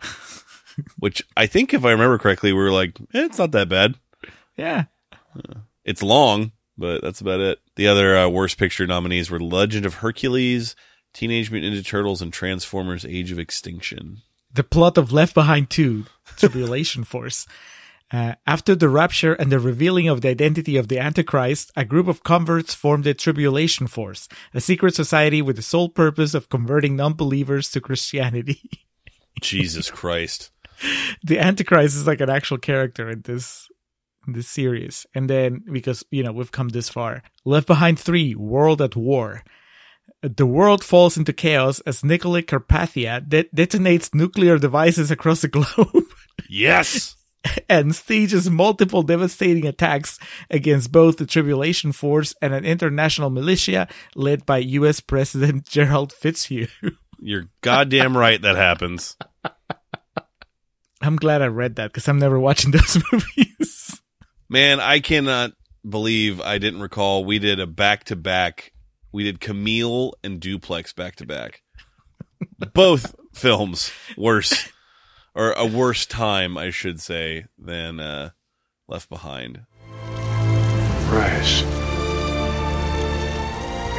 [0.98, 3.96] which I think if I remember correctly, we were like, eh, it's not that bad.
[4.56, 4.86] Yeah,
[5.84, 7.60] It's long, but that's about it.
[7.76, 10.76] The other uh, worst picture nominees were Legend of Hercules,
[11.14, 14.22] Teenage Mutant Ninja Turtles, and Transformers: Age of Extinction.
[14.54, 16.06] The plot of Left Behind 2,
[16.38, 17.48] Tribulation Force.
[18.12, 22.08] Uh, after the rapture and the revealing of the identity of the Antichrist, a group
[22.08, 26.96] of converts formed the Tribulation Force, a secret society with the sole purpose of converting
[26.96, 28.62] non-believers to Christianity.
[29.42, 30.52] Jesus Christ.
[31.24, 33.68] the Antichrist is like an actual character in this
[34.28, 35.08] in this series.
[35.16, 39.44] And then because you know we've come this far, Left Behind Three: World at War.
[40.24, 46.06] The world falls into chaos as Nicolae Carpathia de- detonates nuclear devices across the globe
[46.50, 47.18] Yes.
[47.68, 50.18] and stages multiple devastating attacks
[50.50, 55.02] against both the Tribulation Force and an international militia led by U.S.
[55.02, 56.68] President Gerald Fitzhugh.
[57.20, 59.18] You're goddamn right that happens.
[61.02, 64.02] I'm glad I read that because I'm never watching those movies.
[64.50, 65.52] Man, I cannot
[65.88, 68.72] believe I didn't recall we did a back to back.
[69.14, 71.62] We did Camille and Duplex back to back.
[72.74, 74.70] Both films worse
[75.36, 78.32] or a worse time, I should say, than uh,
[78.88, 79.66] Left Behind.
[81.12, 81.62] Rise.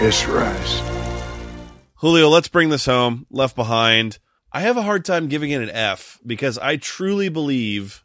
[0.02, 0.82] Yes, rise.
[1.98, 3.26] Julio, let's bring this home.
[3.30, 4.18] Left Behind.
[4.52, 8.04] I have a hard time giving it an F because I truly believe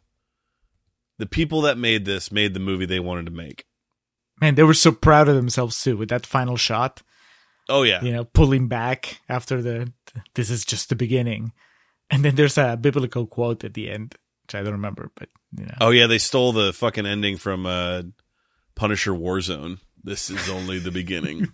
[1.18, 3.64] the people that made this made the movie they wanted to make.
[4.40, 7.02] Man, they were so proud of themselves too with that final shot.
[7.68, 8.02] Oh yeah.
[8.02, 9.92] You know, pulling back after the
[10.34, 11.52] this is just the beginning.
[12.10, 15.66] And then there's a biblical quote at the end, which I don't remember, but you
[15.66, 15.74] know.
[15.80, 18.02] Oh yeah, they stole the fucking ending from uh,
[18.74, 19.78] Punisher Warzone.
[20.02, 21.52] This is only the beginning.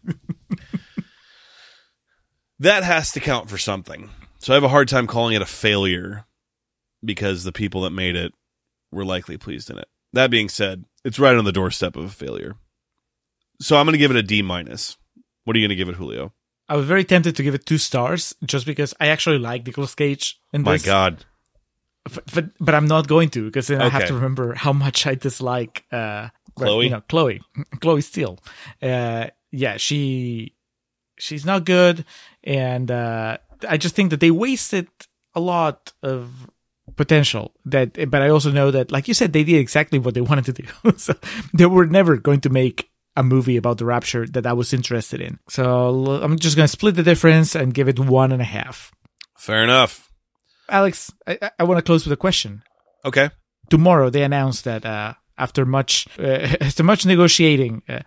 [2.58, 4.10] that has to count for something.
[4.38, 6.24] So I have a hard time calling it a failure
[7.04, 8.32] because the people that made it
[8.92, 9.88] were likely pleased in it.
[10.12, 12.56] That being said, it's right on the doorstep of a failure.
[13.60, 14.96] So I'm going to give it a D minus.
[15.44, 16.32] What are you going to give it, Julio?
[16.68, 19.94] I was very tempted to give it two stars just because I actually like Nicolas
[19.94, 20.84] Cage in My this.
[20.84, 21.24] God.
[22.12, 25.06] But, but but I'm not going to because then I have to remember how much
[25.06, 26.84] I dislike uh Chloe?
[26.84, 27.40] you know, Chloe.
[27.80, 28.38] Chloe Steele.
[28.80, 30.54] Uh yeah, she
[31.18, 32.04] she's not good
[32.44, 33.38] and uh
[33.68, 34.88] I just think that they wasted
[35.34, 36.48] a lot of
[36.94, 40.20] potential that but I also know that like you said they did exactly what they
[40.30, 40.64] wanted to do.
[40.96, 41.14] so
[41.54, 45.20] they were never going to make a movie about the rapture that I was interested
[45.20, 45.38] in.
[45.48, 48.92] So I'm just gonna split the difference and give it one and a half.
[49.38, 50.10] Fair enough.
[50.68, 52.62] Alex, I, I- want to close with a question.
[53.04, 53.30] Okay.
[53.70, 58.00] Tomorrow they announced that uh, after much uh, after much negotiating, uh,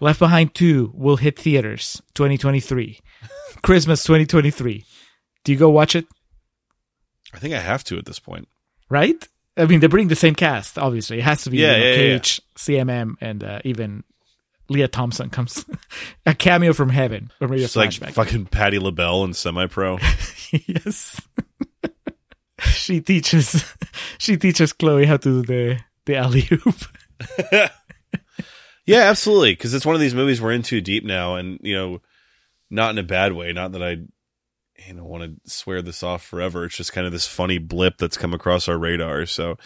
[0.00, 2.98] Left Behind Two will hit theaters 2023,
[3.62, 4.84] Christmas 2023.
[5.44, 6.06] Do you go watch it?
[7.32, 8.48] I think I have to at this point.
[8.90, 9.26] Right?
[9.56, 10.78] I mean, they bring the same cast.
[10.78, 11.96] Obviously, it has to be Yeah, you know, yeah, yeah.
[12.18, 14.04] Cage, CMM, and uh, even
[14.68, 15.64] Lea Thompson comes
[16.26, 19.98] a cameo from heaven or maybe a It's like fucking Patti LaBelle and semi pro.
[20.50, 21.20] yes.
[22.60, 23.64] she teaches
[24.18, 26.76] she teaches Chloe how to do the the alley oop.
[28.86, 29.52] yeah, absolutely.
[29.52, 32.00] Because it's one of these movies we're in too deep now, and you know,
[32.70, 33.52] not in a bad way.
[33.52, 33.98] Not that I,
[34.86, 36.64] you know, want to swear this off forever.
[36.64, 39.26] It's just kind of this funny blip that's come across our radar.
[39.26, 39.56] So,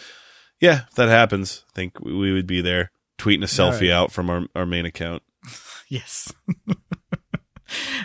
[0.59, 2.91] yeah, if that happens, I think we would be there
[3.21, 3.91] tweeting a selfie right.
[3.91, 5.23] out from our our main account.
[5.89, 6.31] Yes.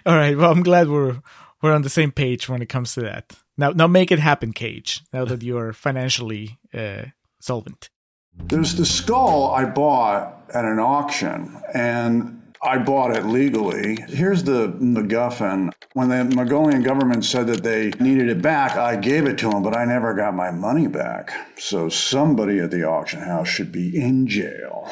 [0.05, 0.37] All right.
[0.37, 1.21] Well, I'm glad we're
[1.63, 3.33] we're on the same page when it comes to that.
[3.57, 5.05] Now, now make it happen, Cage.
[5.13, 7.05] Now that you are financially uh,
[7.39, 7.91] solvent.
[8.35, 13.97] There's the skull I bought at an auction, and I bought it legally.
[14.09, 15.73] Here's the MacGuffin.
[15.93, 19.63] When the Mongolian government said that they needed it back, I gave it to them,
[19.63, 21.33] but I never got my money back.
[21.59, 24.91] So somebody at the auction house should be in jail.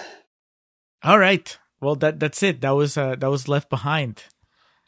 [1.03, 1.59] All right.
[1.81, 2.61] Well, that that's it.
[2.61, 4.25] That was uh, that was left behind.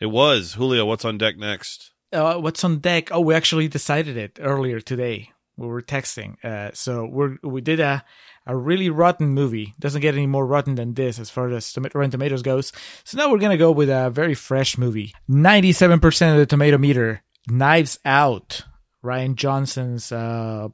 [0.01, 0.87] It was Julio.
[0.87, 1.91] What's on deck next?
[2.13, 3.11] uh, what's on deck?
[3.13, 5.31] Oh, we actually decided it earlier today.
[5.57, 6.43] We were texting.
[6.45, 8.05] Uh, so we're we did a
[8.47, 9.75] a really rotten movie.
[9.79, 12.73] Doesn't get any more rotten than this as far as Rotten Tomatoes goes.
[13.05, 15.15] So now we're gonna go with a very fresh movie.
[15.29, 17.23] Ninety-seven percent of the tomato meter.
[17.49, 18.63] Knives Out.
[19.05, 20.69] Rian Johnson's uh,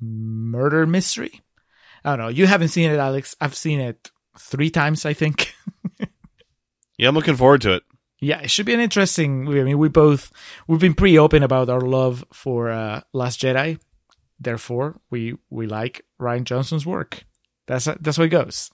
[0.00, 1.40] murder mystery.
[2.04, 2.28] I don't know.
[2.28, 3.34] You haven't seen it, Alex.
[3.40, 5.54] I've seen it three times, I think.
[7.00, 7.82] Yeah, I'm looking forward to it.
[8.20, 9.62] Yeah, it should be an interesting movie.
[9.62, 10.30] I mean, we both
[10.68, 13.80] we've been pretty open about our love for uh, Last Jedi.
[14.40, 17.24] Therefore, we we like Rian Johnson's work.
[17.66, 18.70] That's that's how it goes.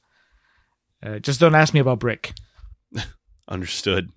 [1.03, 2.33] Uh, just don't ask me about Brick.
[3.49, 4.11] Understood.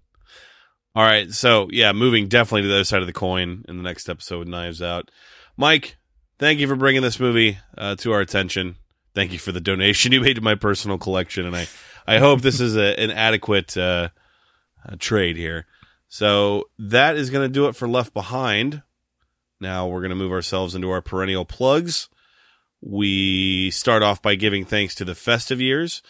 [0.95, 1.31] All right.
[1.31, 4.47] So, yeah, moving definitely to the other side of the coin in the next episode
[4.47, 5.11] Knives Out.
[5.55, 5.97] Mike,
[6.39, 8.75] thank you for bringing this movie uh, to our attention.
[9.13, 11.45] Thank you for the donation you made to my personal collection.
[11.45, 11.67] And I,
[12.07, 14.09] I hope this is a, an adequate uh,
[14.97, 15.67] trade here.
[16.07, 18.81] So, that is going to do it for Left Behind.
[19.59, 22.09] Now, we're going to move ourselves into our perennial plugs.
[22.81, 26.01] We start off by giving thanks to the Festive Years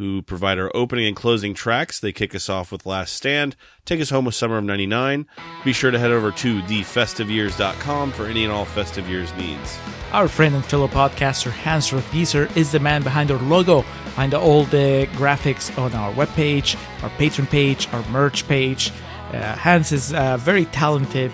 [0.00, 2.00] who provide our opening and closing tracks.
[2.00, 5.26] They kick us off with Last Stand, take us home with Summer of 99.
[5.62, 9.78] Be sure to head over to thefestiveyears.com for any and all festive years needs.
[10.12, 14.64] Our friend and fellow podcaster Hans Rothgiesser is the man behind our logo, behind all
[14.64, 18.92] the graphics on our webpage, our patron page, our merch page.
[19.34, 21.30] Uh, Hans is very talented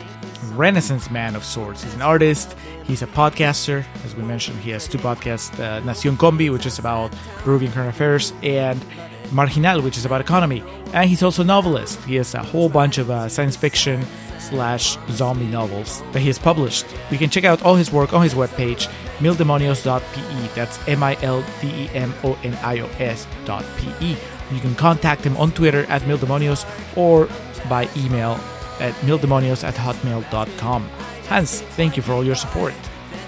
[0.54, 1.82] renaissance man of sorts.
[1.82, 3.84] He's an artist, he's a podcaster.
[4.04, 7.90] As we mentioned, he has two podcasts uh, Nacion Combi, which is about Peruvian current
[7.90, 8.84] affairs, and
[9.32, 10.62] Marginal, which is about economy.
[10.92, 12.00] And he's also a novelist.
[12.04, 14.04] He has a whole bunch of uh, science fiction
[14.38, 16.86] slash zombie novels that he has published.
[17.10, 18.88] You can check out all his work on his webpage,
[19.18, 20.48] mildemonios.pe.
[20.54, 24.16] That's M I L D E M O N I O S dot P-E.
[24.52, 26.64] You can contact him on Twitter at mildemonios
[26.96, 27.28] or
[27.68, 28.38] by email
[28.80, 30.88] at mildemonios at hotmail.com.
[31.28, 32.74] Hans, thank you for all your support.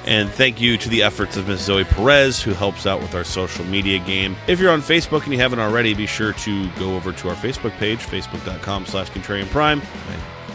[0.06, 1.60] And thank you to the efforts of Ms.
[1.60, 4.36] Zoe Perez, who helps out with our social media game.
[4.46, 7.34] If you're on Facebook and you haven't already, be sure to go over to our
[7.34, 9.82] Facebook page, facebook.com slash contrarian prime.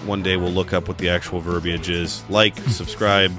[0.08, 2.24] One day we'll look up what the actual verbiage is.
[2.30, 3.32] Like, subscribe,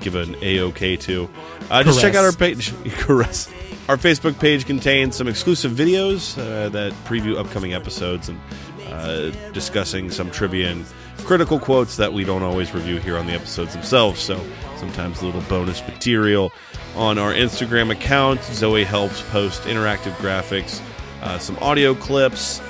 [0.00, 1.28] give an A-OK to.
[1.70, 2.72] Uh, just check out our page.
[2.92, 3.52] Caress.
[3.88, 8.40] Our Facebook page contains some exclusive videos uh, that preview upcoming episodes and
[8.90, 10.84] uh, discussing some trivia and
[11.18, 14.20] critical quotes that we don't always review here on the episodes themselves.
[14.20, 14.40] So
[14.76, 16.52] sometimes a little bonus material
[16.94, 18.42] on our Instagram account.
[18.42, 20.80] Zoe helps post interactive graphics,
[21.22, 22.60] uh, some audio clips,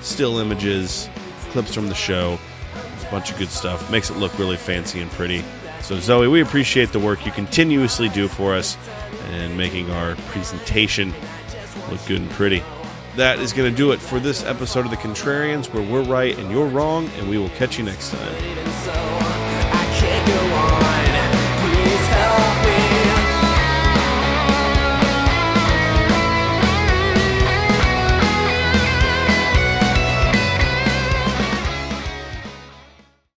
[0.00, 1.08] still images,
[1.50, 2.38] clips from the show.
[2.74, 3.90] a bunch of good stuff.
[3.90, 5.44] Makes it look really fancy and pretty.
[5.82, 8.76] So, Zoe, we appreciate the work you continuously do for us
[9.30, 11.14] and making our presentation
[11.90, 12.62] look good and pretty
[13.18, 16.38] that is going to do it for this episode of The Contrarians, where we're right
[16.38, 18.34] and you're wrong, and we will catch you next time.